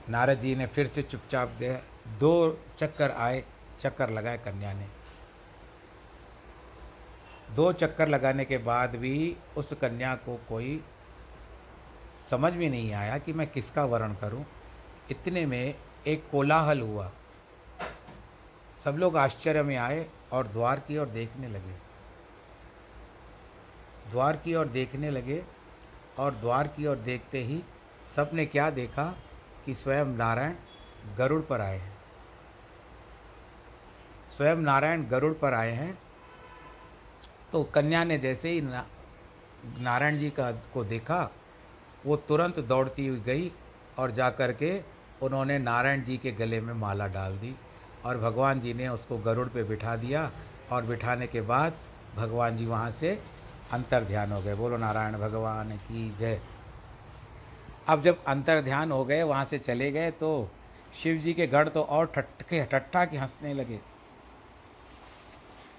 नारद 0.08 0.38
जी 0.38 0.54
ने 0.56 0.66
फिर 0.66 0.86
से 0.86 1.02
चुपचाप 1.02 1.48
दे, 1.48 1.72
दो 2.20 2.58
चक्कर 2.78 3.10
आए, 3.10 3.42
चक्कर 3.80 4.10
लगाए 4.10 4.38
कन्या 4.38 4.72
ने। 4.72 4.86
दो 7.54 7.72
चक्कर 7.72 8.08
लगाने 8.08 8.44
के 8.44 8.58
बाद 8.58 8.96
भी 8.96 9.36
उस 9.56 9.72
कन्या 9.72 10.14
को 10.14 10.40
कोई 10.48 10.80
समझ 12.30 12.52
में 12.52 12.68
नहीं 12.70 12.92
आया 12.92 13.18
कि 13.18 13.32
मैं 13.32 13.46
किसका 13.46 13.84
वर्ण 13.84 14.14
करूँ। 14.14 14.44
इतने 15.10 15.46
में 15.46 15.74
एक 16.06 16.28
कोलाहल 16.30 16.80
हुआ। 16.80 17.10
सब 18.84 18.96
लोग 18.98 19.16
आश्चर्य 19.16 19.62
में 19.62 19.76
आए 19.76 20.06
और 20.32 20.46
द्वार 20.46 20.80
की 20.80 20.98
ओर 20.98 21.06
देखने 21.08 21.48
लगे। 21.48 21.74
द्वार 24.10 24.36
की 24.36 24.54
ओर 24.54 24.68
देखने 24.68 25.10
लगे 25.10 25.42
और 26.18 26.34
द्वार 26.34 26.68
की 26.68 26.86
ओर 26.86 26.96
देखते 26.98 27.42
ही 27.44 27.62
सबने 28.06 28.46
क्या 28.46 28.70
देखा 28.70 29.04
कि 29.66 29.74
स्वयं 29.74 30.16
नारायण 30.16 30.54
गरुड़ 31.18 31.40
पर 31.42 31.60
आए 31.60 31.78
हैं। 31.78 31.92
स्वयं 34.36 34.56
नारायण 34.56 35.06
गरुड़ 35.08 35.32
पर 35.32 35.54
आए 35.54 35.72
हैं 35.72 35.98
तो 37.52 37.62
कन्या 37.64 38.02
ने 38.04 38.18
जैसे 38.18 38.50
ही 38.50 38.60
ना, 38.60 38.84
नारायण 39.78 40.18
जी 40.18 40.30
का 40.30 40.50
को 40.74 40.84
देखा 40.84 41.30
वो 42.06 42.16
तुरंत 42.28 42.58
दौड़ती 42.60 43.06
हुई 43.06 43.20
गई 43.20 43.50
और 43.98 44.10
जा 44.10 44.30
कर 44.30 44.52
के 44.52 44.78
उन्होंने 45.22 45.58
नारायण 45.58 46.02
जी 46.02 46.16
के 46.16 46.32
गले 46.32 46.60
में 46.60 46.74
माला 46.74 47.06
डाल 47.06 47.36
दी 47.38 47.54
और 48.04 48.18
भगवान 48.18 48.60
जी 48.60 48.74
ने 48.74 48.88
उसको 48.88 49.18
गरुड़ 49.18 49.48
पे 49.48 49.62
बिठा 49.62 49.96
दिया 49.96 50.30
और 50.72 50.84
बिठाने 50.84 51.26
के 51.26 51.40
बाद 51.40 51.72
भगवान 52.16 52.56
जी 52.56 52.66
वहाँ 52.66 52.90
से 52.90 53.22
अंतर 53.72 54.04
ध्यान 54.04 54.32
हो 54.32 54.42
गए। 54.42 54.54
बोलो, 54.54 54.76
नारायण 54.76 55.18
भगवान 55.18 55.76
की 55.76 56.16
जय। 56.18 56.40
अब 57.88 58.02
जब 58.02 58.24
अंतर 58.24 58.60
ध्यान 58.60 58.92
हो 58.92 59.04
गए, 59.04 59.22
वहाँ 59.22 59.44
से 59.44 59.58
चले 59.58 59.92
गए 59.92 60.10
तो 60.10 60.50
शिव 60.94 61.16
जी 61.16 61.32
के 61.34 61.46
गढ़ 61.46 61.68
तो 61.68 61.82
और 61.82 62.06
ठटके, 62.06 62.64
ठट्ठा 62.64 63.04
के 63.04 63.16
हंसने 63.16 63.54
लगे। 63.54 63.80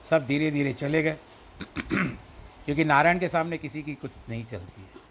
सब 0.04 0.26
धीरे 0.26 0.52
धीरे 0.52 0.74
चले 0.74 1.04
गए। 1.04 1.18
क्योंकि 2.66 2.86
नारायण 2.86 3.20
के 3.20 3.28
सामने 3.28 3.58
किसी 3.58 3.82
की 3.84 3.96
कुछ 3.96 4.12
नहीं 4.30 4.46
चलती 4.46 4.82
है। 4.82 5.02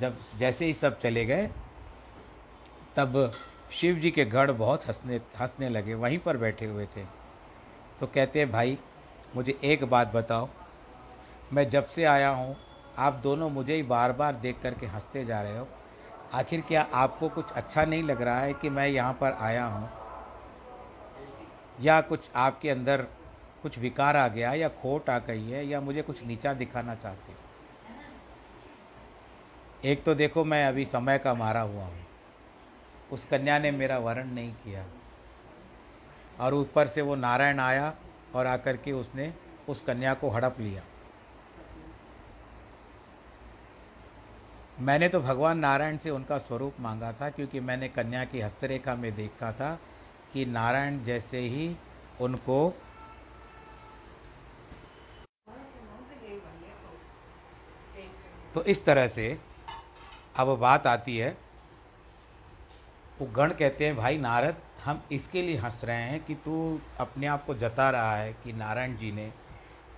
जब 0.00 0.18
जैसे 0.38 0.66
ही 0.66 0.74
सब 0.74 1.00
चले 1.00 1.24
गए 1.24 1.50
तब 2.98 3.32
शिव 3.70 3.96
जी 3.96 4.10
के 4.10 4.24
गढ़ 4.24 4.50
बहुत 4.50 4.86
हंसने 4.86 5.16
हंसने 5.16 5.68
लगे, 5.68 5.94
वहीं 5.94 6.18
पर 6.18 6.36
बैठे 6.36 6.66
हुए 6.66 6.86
थे। 6.86 7.04
तो 8.00 8.06
कहते 8.06 8.38
हैं, 8.38 8.52
भाई, 8.52 8.78
मुझे 9.36 9.60
एक 9.64 9.84
बात 9.84 10.12
बताओ। 10.12 10.48
मैं 11.52 11.68
जब 11.68 11.86
से 11.86 12.04
आया 12.04 12.28
हूँ, 12.28 12.56
आप 12.98 13.20
दोनों 13.22 13.50
मुझे 13.50 13.74
ही 13.74 13.82
बार 13.82 14.12
बार 14.12 14.36
देख 14.36 14.60
करके 14.62 14.86
हँसते 14.86 15.24
जा 15.24 15.42
रहे 15.42 15.58
हो। 15.58 15.68
आखिर 16.32 16.60
क्या 16.60 16.82
आपको 16.94 17.28
कुछ 17.28 17.52
अच्छा 17.52 17.84
नहीं 17.84 18.02
लग 18.02 18.22
रहा 18.22 18.40
है 18.40 18.54
कि 18.54 18.70
मैं 18.70 18.88
यहाँ 18.88 19.12
पर 19.12 19.36
आया 19.40 19.66
हूँ? 19.66 19.88
या 21.80 22.00
कुछ 22.00 22.30
आपके 22.36 22.70
अंदर 22.70 23.02
कुछ 23.62 23.78
विकार 23.78 24.16
आ 24.16 24.28
गया 24.28 24.54
या 24.54 24.68
खोट 24.68 25.10
आ 25.10 25.18
गई 25.18 25.48
है 25.48 25.66
या 25.66 25.80
मुझे 25.80 26.02
कुछ 26.02 26.24
नीचा 26.24 26.54
दिखाना 26.54 26.94
चाहते 26.94 27.32
हो? 27.32 27.38
एक 29.84 30.04
तो 30.04 30.14
देखो, 30.14 30.44
मैं 30.44 30.66
अभी 30.66 30.84
समय 30.84 31.18
का 31.18 31.34
मारा 31.34 31.60
हुआ 31.60 31.84
हूँ। 31.84 32.07
उस 33.12 33.24
कन्या 33.24 33.58
ने 33.58 33.70
मेरा 33.70 33.98
वरण 33.98 34.28
नहीं 34.28 34.52
किया। 34.54 34.84
और 36.40 36.54
ऊपर 36.54 36.88
से 36.88 37.02
वो 37.02 37.14
नारायण 37.14 37.60
आया 37.60 37.92
और 38.34 38.46
आकर 38.46 38.76
के 38.76 38.92
उसने 38.92 39.32
उस 39.68 39.80
कन्या 39.80 40.14
को 40.14 40.30
हड़प 40.30 40.56
लिया। 40.60 40.82
मैंने 44.80 45.08
तो 45.08 45.20
भगवान 45.20 45.58
नारायण 45.58 45.96
से 45.96 46.10
उनका 46.10 46.38
स्वरूप 46.38 46.74
मांगा 46.80 47.12
था, 47.12 47.30
क्योंकि 47.30 47.60
मैंने 47.60 47.88
कन्या 47.88 48.24
की 48.24 48.40
हस्तरेखा 48.40 48.94
में 48.94 49.14
देखा 49.14 49.52
था 49.52 49.78
कि 50.32 50.44
नारायण 50.46 51.02
जैसे 51.04 51.38
ही 51.38 51.74
उनको 52.20 52.74
तो 58.54 58.62
इस 58.64 58.84
तरह 58.84 59.08
से 59.08 59.26
अब 60.36 60.56
बात 60.58 60.86
आती 60.86 61.16
है 61.16 61.36
वो 63.20 63.26
गण 63.26 63.52
कहते 63.52 63.86
हैं, 63.86 63.96
भाई 63.96 64.18
नारद, 64.18 64.56
हम 64.84 65.02
इसके 65.12 65.42
लिए 65.42 65.56
हंस 65.56 65.80
रहे 65.84 65.96
हैं 65.96 66.24
कि 66.24 66.34
तू 66.34 66.80
अपने 67.00 67.26
आप 67.26 67.44
को 67.44 67.54
जता 67.54 67.90
रहा 67.90 68.16
है 68.16 68.32
कि 68.32 68.52
नारायण 68.52 68.96
जी 68.96 69.12
ने 69.12 69.32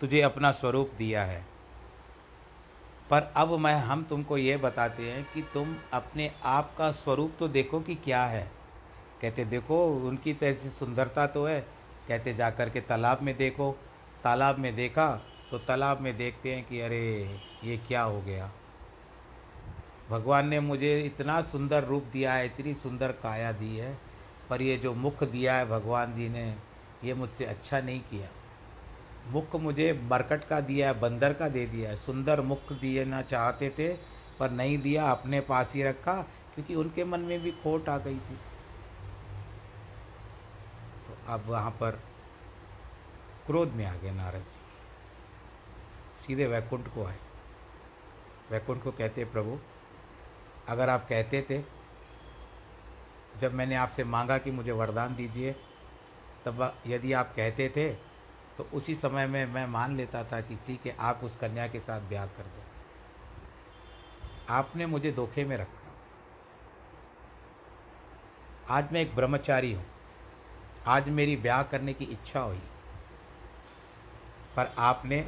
तुझे 0.01 0.21
अपना 0.21 0.53
स्वरूप 0.53 0.91
दिया 0.99 1.25
है। 1.25 1.47
पर 3.11 3.33
अब 3.37 3.59
मैं, 3.59 3.75
हम 3.75 4.05
तुमको 4.05 4.39
ये 4.39 4.57
बताते 4.57 5.13
हैं 5.13 5.27
कि 5.35 5.43
तुम 5.55 5.77
अपने 5.93 6.33
आप 6.45 6.75
का 6.79 6.91
स्वरूप 6.91 7.33
तो 7.39 7.49
देखो 7.49 7.81
कि 7.81 7.95
क्या 7.95 8.25
है। 8.25 8.51
कहते, 9.23 9.45
देखो, 9.45 9.87
उनकी 9.87 10.35
तो 10.35 10.47
ऐसी 10.47 10.71
सुंदरता 10.71 11.27
तो 11.27 11.47
है। 11.47 11.67
कहते 12.09 12.35
जा 12.35 12.51
कर 12.51 12.71
के 12.71 12.81
तालाब 12.81 13.23
में 13.23 13.37
देखो। 13.37 13.77
तालाब 14.25 14.59
में 14.59 14.77
देखा? 14.77 15.27
तो 15.51 15.59
तालाब 15.59 16.01
में 16.01 16.17
देखते 16.17 16.55
हैं 16.55 16.65
कि, 16.69 16.81
अरे, 16.81 17.39
ये 17.65 17.77
क्या 17.77 18.03
हो 18.03 18.21
गया? 18.21 18.51
भगवान 20.11 20.49
ने 20.49 20.61
मुझे 20.61 21.01
इतना 21.01 21.43
सुंदर 21.43 21.85
रूप 21.85 22.05
दिया 22.13 22.33
है, 22.33 22.47
इतनी 22.47 22.75
सुंदर 22.75 23.13
काया 23.13 23.53
दी 23.53 23.77
है, 23.77 23.99
पर 24.51 24.63
ये 24.63 24.77
जो 24.77 24.95
मुख 24.95 25.25
दिया 25.25 25.55
है 25.55 25.69
भगवान 25.69 26.15
जी 26.15 26.29
ने, 26.29 26.57
ये 27.05 27.15
मुझसे 27.15 27.45
अच्छा 27.45 27.81
नहीं 27.81 28.01
किया। 28.01 28.29
मुख 29.27 29.57
मुझे 29.57 30.01
मरकट 30.03 30.45
का 30.45 30.61
दिया 30.61 30.89
है, 30.89 31.01
बंदर 31.01 31.33
का 31.33 31.49
दे 31.49 31.67
दिया 31.67 31.91
है। 31.91 31.97
सुंदर 31.97 32.41
मुख 32.41 32.73
देना 32.73 33.23
चाहते 33.23 33.71
थे, 33.71 33.89
पर 34.39 34.51
नहीं 34.51 34.79
दिया, 34.79 35.11
अपने 35.11 35.41
पास 35.41 35.73
ही 35.75 35.83
रखा, 35.83 36.15
क्योंकि 36.55 36.75
उनके 36.75 37.05
मन 37.05 37.21
में 37.21 37.41
भी 37.41 37.51
खोट 37.51 37.89
आ 37.89 37.99
गई 37.99 38.19
थी। 38.19 38.39
तो 41.07 41.33
अब 41.33 41.45
वहाँ 41.47 41.71
पर 41.71 41.91
क्रोध 43.47 43.73
में 43.73 43.87
आ 43.87 43.95
गए 43.95 44.11
नारद 44.11 44.39
जी। 44.39 46.23
सीधे 46.23 46.47
वैकुंठ 46.47 46.89
को 46.95 47.05
आए। 47.05 47.17
वैकुंठ 48.51 48.83
को 48.83 48.91
कहते 48.91 49.25
प्रभु 49.25 49.59
अगर 50.71 50.89
आप 50.89 51.07
कहते 51.09 51.41
थे, 51.51 51.63
जब 53.41 53.55
मैंने 53.55 53.75
आपसे 53.77 54.05
मांगा 54.07 54.39
कि 54.39 54.51
मुझे 54.51 54.73
वरदान 54.73 55.15
दीजिए, 55.17 55.53
तब 56.45 56.73
यदि 56.87 57.13
आप 57.13 57.33
कहते 57.37 57.69
थे 57.69 57.89
तो 58.59 58.69
उसी 58.75 58.95
समय 58.95 59.27
में 59.27 59.45
मैं 59.47 59.67
मान 59.69 59.97
लेता 59.97 60.23
था 60.25 60.41
कि 60.41 60.57
ठीक 60.67 60.87
है, 60.87 60.97
आप 61.01 61.21
उस 61.25 61.37
कन्या 61.37 61.67
के 61.69 61.81
साथ 61.81 62.01
ब्याह 62.09 62.27
कर 62.29 62.43
दो। 62.45 62.63
आपने 64.51 64.87
मुझे 64.87 65.13
धोखे 65.13 65.45
में 65.45 65.57
रखा। 65.57 65.79
आज 68.71 68.93
मैं 68.93 69.01
एक 69.01 69.15
ब्रह्मचारी 69.17 69.73
हूँ। 69.73 69.85
आज 70.87 71.09
मेरी 71.11 71.37
ब्याह 71.39 71.63
करने 71.65 71.93
की 71.93 72.05
इच्छा 72.07 72.41
हुई, 72.41 72.61
पर 74.57 74.73
आपने 74.79 75.19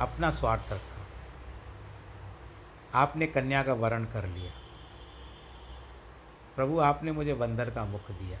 अपना 0.00 0.30
स्वार्थ 0.30 0.72
रखा। 0.72 0.89
आपने 2.94 3.26
कन्या 3.26 3.62
का 3.62 3.72
वरण 3.72 4.04
कर 4.04 4.26
लिया। 4.26 4.52
प्रभु 6.56 6.78
आपने 6.78 7.12
मुझे 7.12 7.34
बंदर 7.34 7.70
का 7.70 7.84
मुख 7.84 8.10
दिया। 8.10 8.38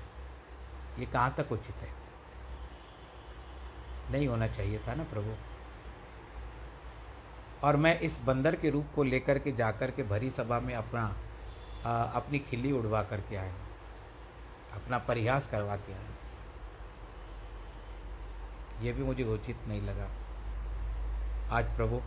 ये 0.98 1.06
कहाँ 1.06 1.34
तक 1.38 1.52
उचित 1.52 1.74
है? 1.74 1.88
नहीं 4.10 4.28
होना 4.28 4.46
चाहिए 4.46 4.78
था 4.78 4.94
ना 4.94 5.02
प्रभु? 5.02 5.34
और 7.66 7.76
मैं 7.76 8.00
इस 8.00 8.20
बंदर 8.24 8.54
के 8.54 8.70
रूप 8.70 8.86
को 8.94 9.02
लेकर 9.02 9.38
के 9.38 9.52
जाकर 9.52 9.90
के 9.90 10.02
भरी 10.02 10.30
सभा 10.30 10.60
में 10.60 10.74
अपना 10.74 11.16
आ, 11.86 12.02
अपनी 12.02 12.38
खिल्ली 12.38 12.72
उड़वा 12.72 13.02
करके 13.02 13.36
आया 13.36 13.54
अपना 14.74 14.98
परिहास 14.98 15.48
करवा 15.48 15.76
के 15.76 15.92
आया 15.92 16.08
ये 18.82 18.92
भी 18.92 19.02
मुझे 19.02 19.24
उचित 19.24 19.56
नहीं 19.68 19.82
लगा। 19.82 20.08
आज 21.50 21.76
प्रभु 21.76 22.00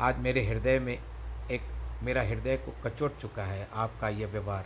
आज 0.00 0.18
मेरे 0.18 0.46
हृदय 0.46 0.78
में 0.78 1.02
एक, 1.50 1.60
मेरा 2.02 2.22
हृदय 2.22 2.56
को 2.56 2.74
कचोट 2.84 3.18
चुका 3.18 3.44
है 3.44 3.68
आपका 3.72 4.08
यह 4.08 4.26
व्यवहार। 4.26 4.64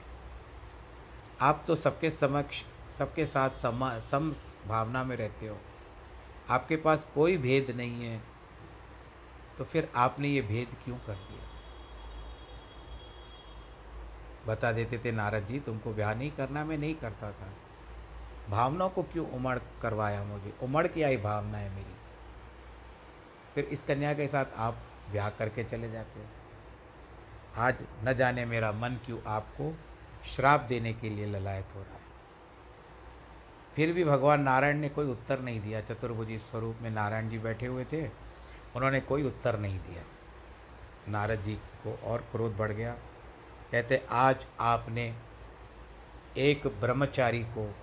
आप 1.40 1.64
तो 1.66 1.75
सबके 1.75 2.11
समक्ष, 2.11 2.62
सबके 2.99 3.27
साथ 3.27 3.51
समा, 3.51 3.99
सम 3.99 4.35
भावना 4.68 5.05
में 5.05 5.16
रहते 5.16 5.47
हो। 5.47 5.57
आपके 6.51 6.77
पास 6.77 7.07
कोई 7.14 7.37
भेद 7.37 7.70
नहीं 7.70 8.05
है। 8.05 8.20
तो 9.59 9.64
फिर 9.64 9.92
आपने 9.97 10.29
ये 10.29 10.42
भेद 10.42 10.77
क्यों 10.85 10.97
कर 10.97 11.14
दिया? 11.14 11.49
बता 14.47 14.73
देते 14.73 14.99
थे 14.99 15.12
नारद 15.12 15.44
जी, 15.44 15.61
तुमको 15.61 15.92
ब्याह 15.92 16.14
नहीं 16.14 16.31
करना, 16.31 16.64
मैं 16.64 16.79
नहीं 16.79 16.94
करता 16.94 17.33
था। 17.33 17.49
भावनाओं 18.51 18.90
को 18.90 19.03
क्यों 19.03 19.31
उमड़ 19.31 19.59
करवाया 19.83 20.25
मुझे? 20.25 20.55
उमड़ 20.62 20.87
के 20.87 21.03
आई 21.03 21.16
भावना 21.16 21.59
है 21.59 21.70
मेरी। 21.70 21.94
फिर 23.55 23.64
इस 23.64 23.83
कन्या 23.83 24.14
के 24.14 24.29
साथ 24.29 24.44
आप 24.57 24.77
ब्याह 25.11 25.31
करके 25.31 25.64
चले 25.64 25.90
जाते 25.90 26.21
हो। 26.21 26.27
आज 27.57 27.75
न 28.05 28.14
जाने 28.14 28.45
मेरा 28.45 28.73
मन 28.73 28.90
क्यों 29.07 29.19
आपको 29.27 29.77
श्राप 30.27 30.61
देने 30.61 30.93
के 30.93 31.11
लिए 31.11 31.27
ललायत 31.27 31.67
हो 31.75 31.83
रहा 31.83 31.95
है। 31.95 32.05
फिर 33.77 33.93
भी 33.93 34.05
भगवान 34.05 34.40
नारायण 34.40 34.79
ने 34.79 34.88
कोई 34.88 35.07
उत्तर 35.07 35.40
नहीं 35.40 35.61
दिया। 35.61 35.81
चतुर्भुजी 35.81 36.38
स्वरूप 36.38 36.77
में 36.81 36.90
नारायण 36.90 37.29
जी 37.29 37.38
बैठे 37.38 37.67
हुए 37.67 37.85
थे। 37.85 38.07
उन्होंने 38.77 39.01
कोई 39.01 39.23
उत्तर 39.23 39.59
नहीं 39.59 39.79
दिया। 39.79 40.03
नारद 41.09 41.40
जी 41.40 41.55
को 41.55 41.99
और 42.05 42.19
क्रोध 42.19 42.57
बढ़ 42.57 42.73
गया। 42.73 42.97
कहते, 43.73 44.07
आज 44.11 44.47
आपने 44.61 45.14
एक 46.37 46.67
ब्रह्मचारी 46.67 47.43
को 47.45 47.75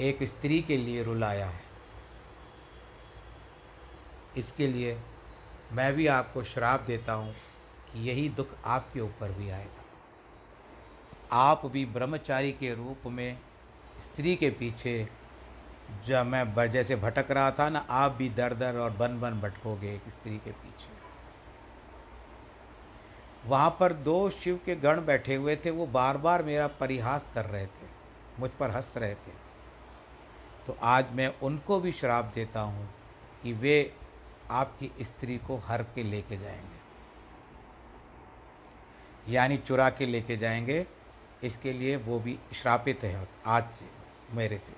एक 0.00 0.22
स्त्री 0.22 0.62
के 0.62 0.76
लिए 0.76 1.02
रुलाया 1.02 1.46
है। 1.46 1.60
इसके 4.36 4.66
लिए 4.66 5.00
मैं 5.72 5.92
भी 5.94 6.06
आपको 6.06 6.42
श्राप 6.44 6.80
देता 6.80 7.12
हूँ 7.12 7.32
कि 7.92 8.08
यही 8.08 8.28
दुख 8.28 8.48
आपके 8.64 9.00
ऊपर 9.00 9.32
भी 9.32 9.50
आएगा। 9.50 9.84
आप 11.32 11.66
भी 11.66 11.84
ब्रह्मचारी 11.86 12.52
के 12.52 12.74
रूप 12.74 13.06
में 13.06 13.38
स्त्री 14.02 14.34
के 14.36 14.50
पीछे 14.50 15.06
जब 16.06 16.26
मैं 16.26 16.70
जैसे 16.70 16.96
भटक 16.96 17.30
रहा 17.30 17.50
था 17.50 17.68
ना, 17.68 17.84
आप 17.90 18.12
भी 18.12 18.28
दर 18.28 18.54
दर 18.54 18.76
और 18.76 18.90
बन 18.90 19.20
बन 19.20 19.40
भटकोगे 19.40 19.94
एक 19.94 20.10
स्त्री 20.10 20.36
के 20.36 20.50
पीछे। 20.50 20.94
वहाँ 23.46 23.76
पर 23.80 23.92
दो 23.92 24.18
शिव 24.30 24.60
के 24.66 24.76
गण 24.76 25.04
बैठे 25.06 25.34
हुए 25.34 25.56
थे, 25.56 25.70
वो 25.70 25.86
बार 25.86 26.16
बार 26.16 26.42
मेरा 26.42 26.66
परिहास 26.80 27.28
कर 27.34 27.44
रहे 27.44 27.66
थे, 27.66 27.86
मुझ 28.38 28.50
पर 28.50 28.70
हंस 28.70 28.92
रहे 28.96 29.14
थे। 29.14 29.32
तो 30.66 30.76
आज 30.82 31.12
मैं 31.14 31.32
उनको 31.42 31.80
भी 31.80 31.92
श्राप 31.92 32.32
देता 32.34 32.60
हूँ 32.60 32.88
कि 33.42 33.52
वे 33.52 33.92
आपकी 34.50 35.04
स्त्री 35.04 35.38
को 35.38 35.56
हर 35.56 35.82
के 35.82 36.02
लेके 36.02 36.38
जाएँगे। 36.38 36.76
यानी 39.32 39.58
चुरा 39.58 39.90
के 39.90 40.06
लेके 40.06 40.36
जाएँगे। 40.36 40.86
इसके 41.42 41.72
लिए 41.72 41.96
वो 41.96 42.18
भी 42.18 42.38
श्रापित 42.52 43.02
है 43.02 43.28
आज 43.46 43.70
से, 43.70 43.84
मेरे 44.32 44.58
से। 44.58 44.72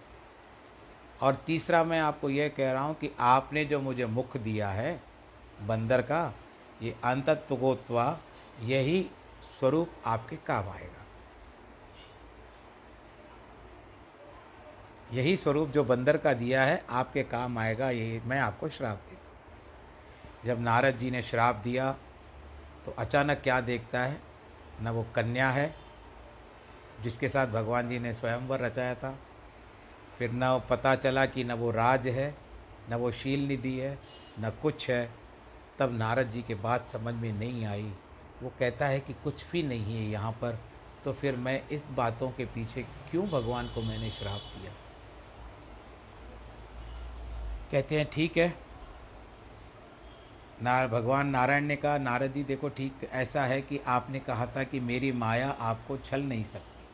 और 1.22 1.36
तीसरा 1.36 1.84
मैं 1.84 2.00
आपको 2.00 2.30
यह 2.30 2.48
कह 2.48 2.72
रहा 2.72 2.82
हूँ 2.82 2.94
कि 2.94 3.10
आपने 3.20 3.64
जो 3.64 3.80
मुझे 3.80 4.06
मुख 4.06 4.36
दिया 4.36 4.70
है, 4.70 5.02
बंदर 5.62 6.02
का, 6.02 6.34
ये 6.82 6.96
अंतत्वगोत्वा 7.04 8.18
यही 8.60 9.10
स्वरूप 9.60 9.90
आपके 10.06 10.36
काम 10.36 10.68
आएगा। 10.68 11.04
यही 15.12 15.36
स्वरूप 15.36 15.68
जो 15.68 15.84
बंदर 15.84 16.16
का 16.16 16.32
दिया 16.34 16.62
है, 16.62 16.84
आपके 16.90 17.22
काम 17.22 17.58
आएगा, 17.58 17.90
ये 17.90 18.22
मैं 18.24 18.40
आपको 18.40 18.68
श्राप 18.68 18.96
देता 18.96 19.17
जब 20.46 20.60
नारद 20.60 20.96
जी 20.96 21.10
ने 21.10 21.22
श्राप 21.22 21.56
दिया 21.56 21.90
तो 22.86 22.94
अचानक 22.98 23.40
क्या 23.42 23.60
देखता 23.60 24.00
है? 24.00 24.20
न 24.82 24.88
वो 24.88 25.06
कन्या 25.14 25.50
है, 25.50 25.74
जिसके 27.02 27.28
साथ 27.28 27.46
भगवान 27.46 27.88
जी 27.88 27.98
ने 27.98 28.12
स्वयंवर 28.14 28.60
रचाया 28.60 28.94
था। 28.94 29.18
फिर 30.18 30.30
न 30.32 30.60
पता 30.70 30.94
चला 30.96 31.24
कि 31.26 31.44
न 31.44 31.52
वो 31.52 31.70
राज 31.70 32.06
है, 32.06 32.34
न 32.90 32.94
वो 32.94 33.10
शील 33.12 33.46
निधि 33.48 33.76
है, 33.78 33.98
न 34.40 34.50
कुछ 34.62 34.88
है। 34.90 35.08
तब 35.78 35.96
नारद 35.98 36.30
जी 36.30 36.42
के 36.42 36.54
बात 36.54 36.86
समझ 36.88 37.14
में 37.14 37.32
नहीं 37.32 37.64
आई। 37.64 37.92
वो 38.42 38.52
कहता 38.58 38.86
है 38.86 39.00
कि 39.00 39.12
कुछ 39.14 39.44
भी 39.50 39.62
नहीं 39.62 39.96
है 39.96 40.10
यहाँ 40.10 40.32
पर 40.32 40.58
तो 41.04 41.12
फिर 41.12 41.36
मैं 41.36 41.68
इस 41.68 41.82
बातों 41.90 42.30
के 42.30 42.44
पीछे 42.44 42.82
क्यों 43.10 43.28
भगवान 43.28 43.68
को 43.68 43.82
मैंने 43.82 44.10
श्राप 44.10 44.40
दिया? 44.54 44.72
कहते 47.72 47.98
हैं, 47.98 48.08
ठीक 48.12 48.36
है 48.36 48.67
ना 50.62 50.86
भगवान 50.86 51.26
नारायण 51.26 51.64
ने 51.64 51.76
कहा, 51.76 51.98
नारद 51.98 52.32
जी, 52.32 52.44
देखो, 52.44 52.68
ठीक 52.68 53.08
ऐसा 53.12 53.44
है 53.44 53.62
कि 53.62 53.80
आपने 53.86 54.20
कहा 54.20 54.46
था 54.46 54.64
कि 54.64 54.80
मेरी 54.80 55.12
माया 55.12 55.50
आपको 55.50 55.96
छल 55.96 56.22
नहीं 56.22 56.44
सकती। 56.44 56.84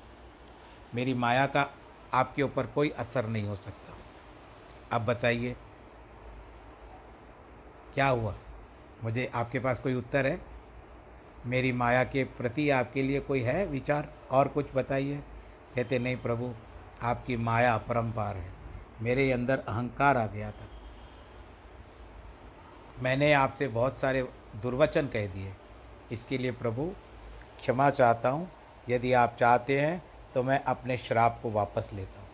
मेरी 0.95 1.15
माया 1.15 1.47
का 1.47 1.71
आपके 2.15 2.43
ऊपर 2.43 2.67
कोई 2.67 2.91
असर 2.91 3.27
नहीं 3.27 3.45
हो 3.45 3.57
सकता। 3.57 3.95
अब 4.97 5.05
बताइए, 5.05 5.57
क्या 7.95 8.09
हुआ? 8.09 8.35
मुझे 9.05 9.31
आपके 9.35 9.59
पास 9.59 9.79
कोई 9.79 9.95
उत्तर 9.95 10.27
है? 10.27 10.41
मेरी 11.47 11.73
माया 11.73 12.05
के 12.05 12.25
प्रति 12.25 12.71
आपके 12.71 13.03
लिए 13.03 13.21
कोई 13.21 13.41
है 13.41 13.67
विचार? 13.67 14.13
और 14.31 14.49
कुछ 14.49 14.67
बताइए? 14.75 15.23
कहते, 15.75 15.99
नहीं 15.99 16.17
प्रभु, 16.17 16.55
आपकी 17.03 17.37
माया 17.37 17.77
परम्पार 17.77 18.37
है। 18.37 18.53
मेरे 19.01 19.33
अंदर 19.33 19.59
अहंकार 19.59 20.17
आ 20.17 20.27
गया 20.27 20.51
था। 20.51 20.69
मैंने 23.03 23.33
आपसे 23.33 23.69
बहुत 23.69 23.99
सारे 23.99 24.23
दुर्वचन 24.63 25.07
कह 25.07 25.27
दिए। 25.27 25.53
इसके 26.13 26.39
लिए 26.39 26.53
प्रभु, 26.53 26.85
क्षमा 27.61 27.91
चाहता 27.91 28.29
हूँ। 28.29 28.49
यदि 28.89 29.13
आप 29.13 29.37
चाहते 29.41 29.81
हैं 29.81 30.03
तो 30.35 30.43
मैं 30.43 30.59
अपने 30.65 30.97
श्राप 30.97 31.39
को 31.43 31.51
वापस 31.51 31.91
लेता 31.95 32.21
हूँ। 32.21 32.29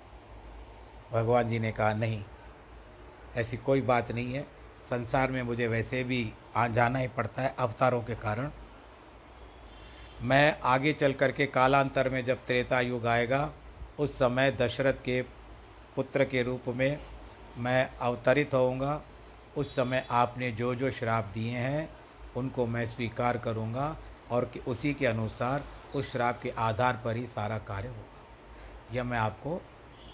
भगवान 1.13 1.49
जी 1.49 1.59
ने 1.59 1.73
कहा, 1.73 1.93
नहीं, 1.93 2.23
ऐसी 3.37 3.57
कोई 3.57 3.81
बात 3.81 4.13
नहीं 4.13 4.35
है। 4.35 4.47
संसार 4.83 5.31
में 5.31 5.43
मुझे 5.43 5.67
वैसे 5.67 6.05
भी 6.05 6.33
आ 6.57 6.67
जाना 6.69 6.99
ही 6.99 7.09
पड़ता 7.09 7.43
है 7.43 7.55
अवतारों 7.59 8.03
के 8.03 8.15
कारण। 8.15 8.51
मैं 10.23 10.61
आगे 10.65 10.93
चल 10.93 11.13
कर 11.13 11.33
के 11.33 11.47
कालांतर 11.47 12.09
में 12.09 12.25
जब 12.25 12.45
त्रेता 12.47 12.81
युग 12.81 13.07
आएगा, 13.07 13.51
उस 13.99 14.15
समय 14.15 14.51
दशरथ 14.51 14.95
के 14.95 15.23
पुत्र 15.97 16.25
के 16.25 16.43
रूप 16.43 16.69
में 16.69 16.99
मैं 17.59 17.91
अवतरित 18.01 18.55
होऊँगा। 18.55 19.01
उस 19.57 19.75
समय 19.77 20.07
आपने 20.11 20.51
जो 20.53 20.75
जो 20.75 20.91
श्राप 20.91 21.31
दिए 21.35 21.59
हैं, 21.59 21.89
उनको 22.37 22.67
मैं 22.67 22.85
स्वीकार 22.87 23.39
करूँगा 23.39 23.97
और 24.31 24.45
कि 24.45 24.61
उसी 24.61 24.95
के 24.95 25.07
अनुसार 25.07 25.65
उस 25.95 26.13
श्राप 26.13 26.41
के 26.43 26.51
आधार 26.59 27.01
पर 27.05 27.17
ही 27.17 27.27
सारा 27.27 27.59
कार्य 27.59 27.89
होगा। 27.89 28.97
यह 28.97 29.05
मैं 29.05 29.19
आपको 29.19 29.61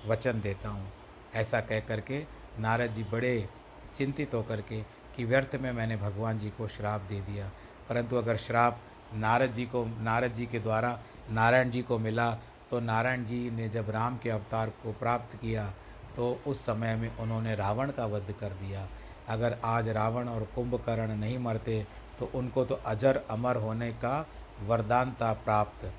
वचन 0.07 0.41
देता 0.41 0.69
हूँ। 0.69 0.91
ऐसा 1.35 1.61
कह 1.61 1.81
करके 1.81 2.23
नारद 2.61 2.91
जी 2.91 3.03
बड़े 3.03 3.49
चिंतित 3.97 4.35
होकर 4.35 4.61
के 4.61 4.81
कि 5.17 5.25
व्यर्थ 5.25 5.55
में 5.55 5.71
मैंने 5.73 5.97
भगवान 5.97 6.39
जी 6.39 6.51
को 6.51 6.69
श्राप 6.69 7.01
दे 7.01 7.21
दिया। 7.21 7.51
परंतु 7.89 8.17
अगर 8.17 8.37
श्राप 8.37 8.81
नारद 9.15 9.53
जी 9.53 9.67
को, 9.67 9.85
नारद 9.85 10.33
जी 10.33 10.47
के 10.47 10.59
द्वारा 10.59 10.99
नारायण 11.31 11.71
जी 11.71 11.83
को 11.83 11.99
मिला 11.99 12.31
तो 12.71 12.81
नारायण 12.81 13.25
जी 13.25 13.51
ने 13.51 13.69
जब 13.69 13.91
राम 13.91 14.17
के 14.19 14.31
अवतार 14.31 14.71
को 14.83 14.93
प्राप्त 14.93 15.37
किया 15.37 15.73
तो 16.17 16.39
उस 16.47 16.61
समय 16.61 16.95
में 16.97 17.17
उन्होंने 17.17 17.55
रावण 17.55 17.91
का 17.91 18.07
वध 18.07 18.35
कर 18.41 18.53
दिया। 18.53 18.87
अगर 19.29 19.57
आज 19.65 19.89
रावण 19.89 20.29
और 20.29 20.47
कुंभकर्ण 20.55 21.17
नहीं 21.17 21.39
मरते 21.39 21.85
तो 22.19 22.31
उनको 22.35 22.65
तो 22.65 22.75
अजर 22.87 23.21
अमर 23.31 23.57
होने 23.57 23.91
का 23.95 24.27
वरदान 24.63 25.13
था 25.13 25.33
प्राप्त। 25.45 25.93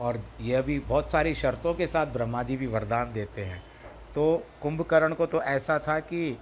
और 0.00 0.20
यह 0.40 0.62
भी 0.62 0.78
बहुत 0.80 1.10
सारी 1.10 1.34
शर्तों 1.34 1.74
के 1.74 1.86
साथ 1.86 2.06
ब्रह्मा 2.06 2.42
जी 2.42 2.56
भी 2.56 2.66
वरदान 2.66 3.12
देते 3.12 3.44
हैं। 3.44 3.62
तो 4.14 4.42
कुंभकर्ण 4.62 5.14
को 5.14 5.26
तो 5.26 5.42
ऐसा 5.44 5.78
था 5.78 5.98
कि 6.02 6.36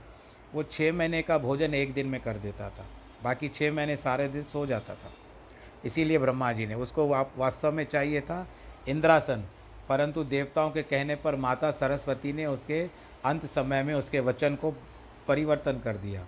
वो 0.55 0.63
छः 0.63 0.93
महीने 0.93 1.23
का 1.23 1.39
भोजन 1.39 1.75
एक 1.75 1.93
दिन 1.95 2.07
में 2.07 2.21
कर 2.21 2.37
देता 2.37 2.69
था, 2.69 2.85
बाकी 3.23 3.49
छः 3.49 3.73
महीने 3.73 3.97
सारे 3.97 4.29
दिन 4.29 4.43
सो 4.45 4.65
जाता 4.67 4.95
था। 4.95 5.13
इसीलिए 5.85 6.19
ब्रह्मा 6.19 6.53
जी 6.53 6.67
ने 6.67 6.75
उसको 6.77 7.07
वास्तव 7.09 7.73
में 7.73 7.85
चाहिए 7.85 8.21
था 8.21 8.47
इंद्रासन, 8.89 9.45
परंतु 9.89 10.25
देवताओं 10.27 10.71
के 10.71 10.83
कहने 10.85 11.15
पर 11.17 11.37
माता 11.37 11.71
सरस्वती 11.71 12.33
ने 12.33 12.47
उसके 12.47 12.81
अंत 13.25 13.47
समय 13.47 13.83
में 13.83 13.95
उसके 13.95 14.21
वचन 14.21 14.55
को 14.55 14.75
परिवर्तन 15.29 15.81
कर 15.85 15.97
दिया, 15.97 16.27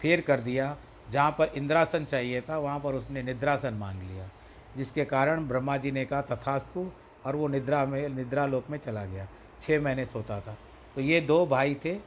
फिर 0.00 0.20
कर 0.20 0.40
दिया। 0.40 0.76
जहाँ 1.10 1.30
पर 1.30 1.52
इंद्रासन 1.56 2.04
चाहिए 2.04 2.40
था, 2.40 2.58
वहाँ 2.58 2.78
पर 2.80 2.94
उसने 2.94 3.22
निद्रासन 3.22 3.74
मांग 3.74 4.02
लिया, 4.02 4.28
जिसके 4.76 5.04
कारण 5.04 5.46
ब्रह्मा 5.48 5.76
जी 5.76 5.90
ने 5.90 6.04
कहा, 6.04 6.20
तथास्तु, 6.22 6.90
और 7.26 7.36
वो 7.36 7.48
निद्रा 7.48 7.84
में 7.84 8.08
निद्रा 8.08 8.46
लोक 8.46 8.70
में 8.70 8.78
चला 8.78 9.04
गया। 9.04 9.26
छः 9.60 9.80
महीने 9.80 10.04
सोता 10.06 10.40
था। 10.40 10.56
तो 10.94 11.00
ये 11.00 11.20
दो 11.20 11.46
भाई 11.46 11.74
थे, 11.84 11.98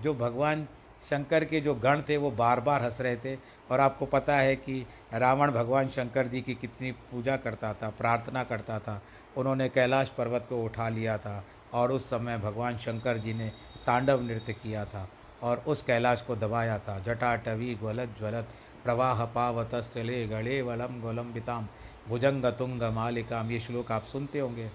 जो 0.00 0.14
भगवान 0.14 0.66
शंकर 1.02 1.44
के 1.44 1.60
जो 1.60 1.74
गण 1.74 2.02
थे, 2.02 2.16
वो 2.16 2.30
बार 2.30 2.60
बार 2.60 2.82
हंस 2.82 3.00
रहे 3.00 3.16
थे। 3.16 3.34
और 3.70 3.80
आपको 3.80 4.06
पता 4.06 4.36
है 4.36 4.56
कि 4.56 4.86
रावण 5.12 5.50
भगवान 5.50 5.88
शंकर 5.88 6.26
जी 6.26 6.40
की 6.40 6.54
कितनी 6.54 6.92
पूजा 6.92 7.36
करता 7.36 7.72
था, 7.74 7.88
प्रार्थना 7.88 8.44
करता 8.44 8.78
था। 8.78 9.00
उन्होंने 9.36 9.68
कैलाश 9.68 10.08
पर्वत 10.08 10.46
को 10.48 10.62
उठा 10.64 10.88
लिया 10.88 11.18
था, 11.18 11.44
और 11.74 11.92
उस 11.92 12.10
समय 12.10 12.38
भगवान 12.38 12.78
शंकर 12.78 13.18
जी 13.18 13.34
ने 13.34 13.52
तांडव 13.86 14.22
नृत्य 14.22 14.52
किया 14.52 14.84
था। 14.84 15.08
और 15.42 15.64
उस 15.66 15.82
कैलाश 15.82 16.22
को 16.22 16.36
दबाया 16.36 16.78
था। 16.78 16.98
जटाटवी 16.98 17.74
ग्वलत 17.74 18.14
ज्वलत, 18.18 18.48
प्रवाह 18.84 19.24
पावतस्ले 19.24 20.26
गणे 20.26 20.60
वलम 20.62 21.00
गोलम्बिताम 21.00 21.68
भुजंग 22.08 22.44
तुंग 22.58 22.82
मालिकाम, 22.94 23.50
ये 23.50 23.60
श्लोक 23.60 23.92
आप 23.92 24.04
सुनते 24.04 24.38
होंगे। 24.38 24.70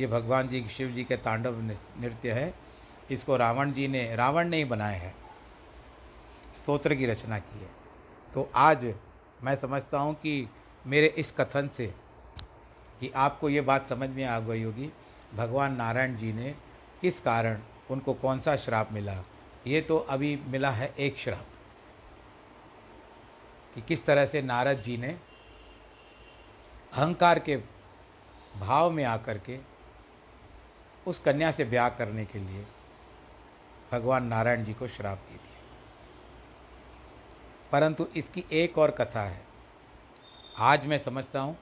ये 0.00 0.06
भगवान 0.06 0.48
जी 0.48 0.66
शिव 0.68 0.90
जी 0.90 1.04
के 1.04 1.16
तांडव 1.16 1.60
नृत्य 1.60 2.32
है। 2.32 2.52
इसको 3.10 3.36
रावण 3.36 3.72
जी 3.72 3.88
ने, 3.88 4.14
रावण 4.16 4.48
ने 4.48 4.56
ही 4.56 4.64
बनाए 4.64 4.98
हैं। 4.98 5.14
स्तोत्र 6.54 6.94
की 6.94 7.06
रचना 7.06 7.38
की 7.38 7.58
है। 7.60 7.68
तो 8.34 8.48
आज 8.54 8.92
मैं 9.42 9.54
समझता 9.56 9.98
हूँ 9.98 10.14
कि 10.14 10.48
मेरे 10.86 11.06
इस 11.18 11.32
कथन 11.32 11.68
से 11.68 11.86
कि 13.00 13.10
आपको 13.16 13.48
ये 13.48 13.60
बात 13.60 13.86
समझ 13.86 14.08
में 14.08 14.24
आ 14.24 14.38
गई 14.40 14.62
होगी, 14.62 14.90
भगवान 15.36 15.74
नारायण 15.74 16.16
जी 16.16 16.32
ने 16.32 16.54
किस 17.00 17.20
कारण 17.20 17.58
उनको 17.90 18.14
कौन 18.14 18.40
सा 18.40 18.56
श्राप 18.56 18.92
मिला? 18.92 19.14
ये 19.66 19.80
तो 19.80 19.98
अभी 19.98 20.36
मिला 20.36 20.70
है 20.70 20.94
एक 20.98 21.18
श्राप 21.18 21.46
कि 23.74 23.80
किस 23.80 24.06
तरह 24.06 24.26
से 24.26 24.42
नारद 24.42 24.80
जी 24.80 24.96
ने 24.96 25.08
अहंकार 26.92 27.38
के 27.38 27.56
भाव 28.56 28.90
में 28.90 29.04
आकर 29.04 29.38
के 29.38 29.58
उस 31.06 31.18
कन्या 31.18 31.52
से 31.52 31.64
ब्याह 31.64 31.88
करने 31.88 32.24
के 32.24 32.38
लिए 32.38 32.66
भगवान 33.92 34.26
नारायण 34.26 34.64
जी 34.64 34.74
को 34.74 34.88
श्राप 34.88 35.18
दे 35.18 35.34
दिया। 35.34 35.60
परंतु 37.72 38.06
इसकी 38.16 38.44
एक 38.52 38.78
और 38.78 38.90
कथा 38.90 39.22
है। 39.22 39.44
आज 40.58 40.86
मैं 40.86 40.98
समझता 40.98 41.40
हूँ, 41.40 41.58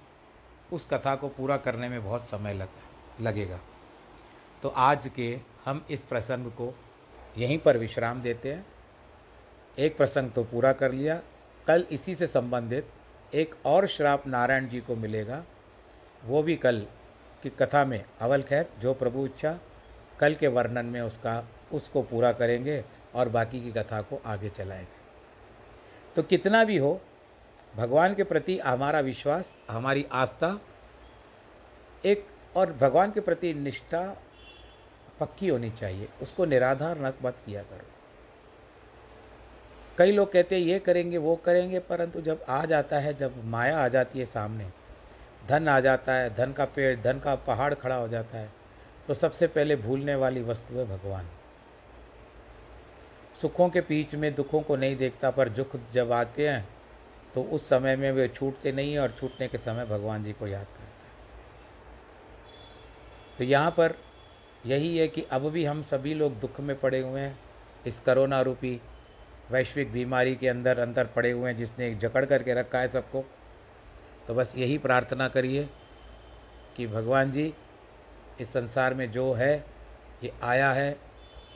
उस 0.73 0.87
कथा 0.91 1.17
को 1.17 1.29
पूरा 1.29 1.57
करने 1.57 1.89
में 1.89 2.05
बहुत 2.05 2.29
समय 2.29 2.55
लग, 2.55 2.69
लगेगा। 3.21 3.61
तो 4.63 4.69
आज 4.69 5.11
के 5.17 5.41
हम 5.65 5.87
इस 5.91 6.03
प्रसंग 6.03 6.51
को 6.51 6.79
यहीं 7.39 7.59
पर 7.59 7.77
विश्राम 7.77 8.23
देते 8.23 8.53
हैं। 8.53 8.67
एक 9.79 9.97
प्रसंग 9.97 10.33
तो 10.33 10.45
पूरा 10.45 10.73
कर 10.73 10.93
लिया। 10.93 11.23
कल 11.67 11.87
इसी 11.91 12.15
से 12.15 12.27
संबंधित 12.27 12.87
एक 13.35 13.55
और 13.67 13.87
श्राप 13.87 14.27
नारायण 14.27 14.69
जी 14.69 14.81
को 14.81 14.97
मिलेगा। 14.97 15.45
वो 16.25 16.43
भी 16.43 16.57
कल 16.57 16.87
की 17.43 17.49
कथा 17.51 17.85
में 17.85 18.05
अवल 18.21 18.43
खैर, 18.43 18.67
जो 18.81 18.95
प्रभु 18.95 19.27
इच्छा, 19.27 19.59
कल 20.21 20.35
के 20.35 20.49
वर्णन 20.49 20.87
में 20.87 21.01
उसका, 21.01 21.49
उसको 21.73 22.03
पूरा 22.03 22.33
करेंगे 22.33 22.85
और 23.15 23.29
बाकी 23.29 23.61
की 23.61 23.73
कथा 23.73 24.03
को 24.03 24.23
आगे 24.27 24.49
चलाएँगे। 24.49 24.99
तो 26.17 26.23
कितना 26.23 26.65
भी 26.65 26.77
हो, 26.77 27.01
भगवान 27.77 28.15
के 28.15 28.25
प्रति 28.25 28.59
हमारा 28.59 29.01
विश्वास, 29.01 29.57
हमारी 29.71 30.07
आस्था, 30.13 30.61
एक 32.05 32.27
और 32.57 32.73
भगवान 32.73 33.11
के 33.11 33.21
प्रति 33.21 33.55
निष्ठा 33.55 34.23
पक्की 35.21 35.49
होनी 35.49 35.71
चाहिए। 35.71 36.09
उसको 36.23 36.45
निराधार 36.45 36.99
नक 36.99 37.19
मत 37.25 37.37
किया 37.47 37.63
करो। 37.63 37.87
कई 39.99 40.13
लोग 40.13 40.33
कहते 40.33 40.57
हैं, 40.57 40.63
ये 40.63 40.79
करेंगे, 40.79 41.19
वो 41.19 41.35
करेंगे, 41.37 41.79
परंतु 41.81 42.21
जब 42.21 42.45
आ 42.49 42.65
जाता 42.65 42.99
है, 42.99 43.15
जब 43.19 43.45
माया 43.47 43.79
आ 43.79 43.89
जाती 43.89 44.19
है 44.19 44.25
सामने, 44.27 44.69
धन 45.49 45.69
आ 45.69 45.79
जाता 45.81 46.15
है, 46.15 46.35
धन 46.35 46.53
का 46.53 46.65
पेड़, 46.67 46.99
धन 47.01 47.19
का 47.19 47.35
पहाड़ 47.47 47.75
खड़ा 47.75 47.95
हो 47.95 48.09
जाता 48.09 48.39
है 48.39 48.51
तो 49.09 49.15
सबसे 49.15 49.47
पहले 49.47 49.77
भूलने 49.79 50.15
वाली 50.15 50.43
वस्तु 50.43 50.75
है 50.75 50.85
भगवान। 50.87 51.27
सुखों 53.35 53.69
के 53.69 53.81
बीच 53.81 54.15
में 54.15 54.35
दुखों 54.35 54.61
को 54.61 54.77
नहीं 54.77 54.97
देखता, 54.97 55.31
पर 55.31 55.49
दुख 55.49 55.77
जब 55.93 56.13
आते 56.13 56.49
हैं 56.49 56.69
तो 57.35 57.43
उस 57.45 57.69
समय 57.69 57.97
में 57.97 58.11
वे 58.13 58.29
छूटते 58.29 58.73
नहीं 58.73 58.93
हैं, 58.93 59.01
और 59.01 59.15
छूटने 59.21 59.49
के 59.49 59.59
समय 59.59 59.85
भगवान 59.87 60.25
जी 60.25 60.33
को 60.33 60.47
याद 60.47 60.67
करता 60.67 60.83
है। 60.83 60.87
तो 63.39 63.45
यहाँ 63.45 63.71
पर 63.71 63.95
यही 64.67 64.97
है 64.99 65.09
कि 65.09 65.23
अब 65.23 65.49
भी 65.49 65.65
हम 65.65 65.83
सभी 65.83 66.15
लोग 66.15 66.39
दुख 66.41 66.61
में 66.61 66.79
पड़े 66.81 67.01
हुए 67.01 67.21
हैं। 67.21 67.39
इस 67.87 68.01
करोना 68.01 68.41
रूपी 68.41 68.81
वैश्विक 69.51 69.93
बीमारी 69.93 70.35
के 70.37 70.49
अंदर 70.49 70.79
अंदर 70.79 71.07
पड़े 71.07 71.31
हुए 71.31 71.51
हैं, 71.51 71.57
जिसने 71.57 71.95
जकड़ 71.95 72.25
करके 72.25 72.55
रखा 72.55 72.79
है 72.79 72.89
सबको। 72.89 73.25
तो 74.27 74.35
बस 74.35 74.55
यही 74.57 74.79
प्रार्थना 74.79 75.29
करिए 75.29 75.69
कि 76.77 76.87
भगवान 76.87 77.33
जी, 77.33 77.53
इस 78.41 78.49
संसार 78.49 78.95
में 78.95 79.11
जो 79.11 79.33
है, 79.33 79.65
ये 80.25 80.33
आया 80.43 80.73
है, 80.73 80.97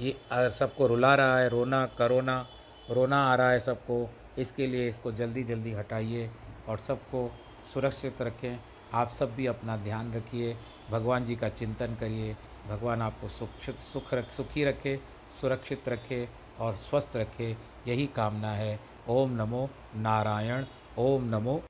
ये 0.01 0.17
सबको 0.33 0.87
रुला 0.87 1.15
रहा 1.15 1.39
है, 1.39 1.49
रोना, 1.49 1.85
करोना, 1.99 2.47
रोना 2.91 3.17
आ 3.25 3.35
रहा 3.35 3.51
है 3.51 3.61
सबको, 3.61 4.09
इसके 4.39 4.67
लिए 4.67 4.89
इसको 4.89 5.13
जल्दी 5.13 5.45
जल्दी 5.45 5.73
हटाइए 5.73 6.31
और 6.69 6.79
सबको 6.79 7.31
सुरक्षित 7.73 8.23
रखें। 8.23 8.59
आप 8.95 9.11
सब 9.11 9.35
भी 9.35 9.47
अपना 9.47 9.77
ध्यान 9.77 10.13
रखिए, 10.15 10.57
भगवान 10.91 11.25
जी 11.25 11.37
का 11.37 11.49
चिंतन 11.49 11.97
करिए 12.01 12.35
भगवान 12.69 13.03
आपको 13.03 13.29
सुखित, 13.29 13.79
सुख 13.79 14.15
रख, 14.15 14.33
सुखी 14.33 14.65
रखे, 14.65 14.97
सुरक्षित 15.41 15.89
रखे 15.89 16.29
और 16.61 16.75
स्वस्थ 16.75 17.17
रखे, 17.17 17.57
यही 17.87 18.07
कामना 18.07 18.53
है। 18.53 18.79
ओम 19.09 19.31
नमो 19.31 19.69
नारायण, 19.97 20.65
ओम 20.99 21.25
नमो 21.25 21.61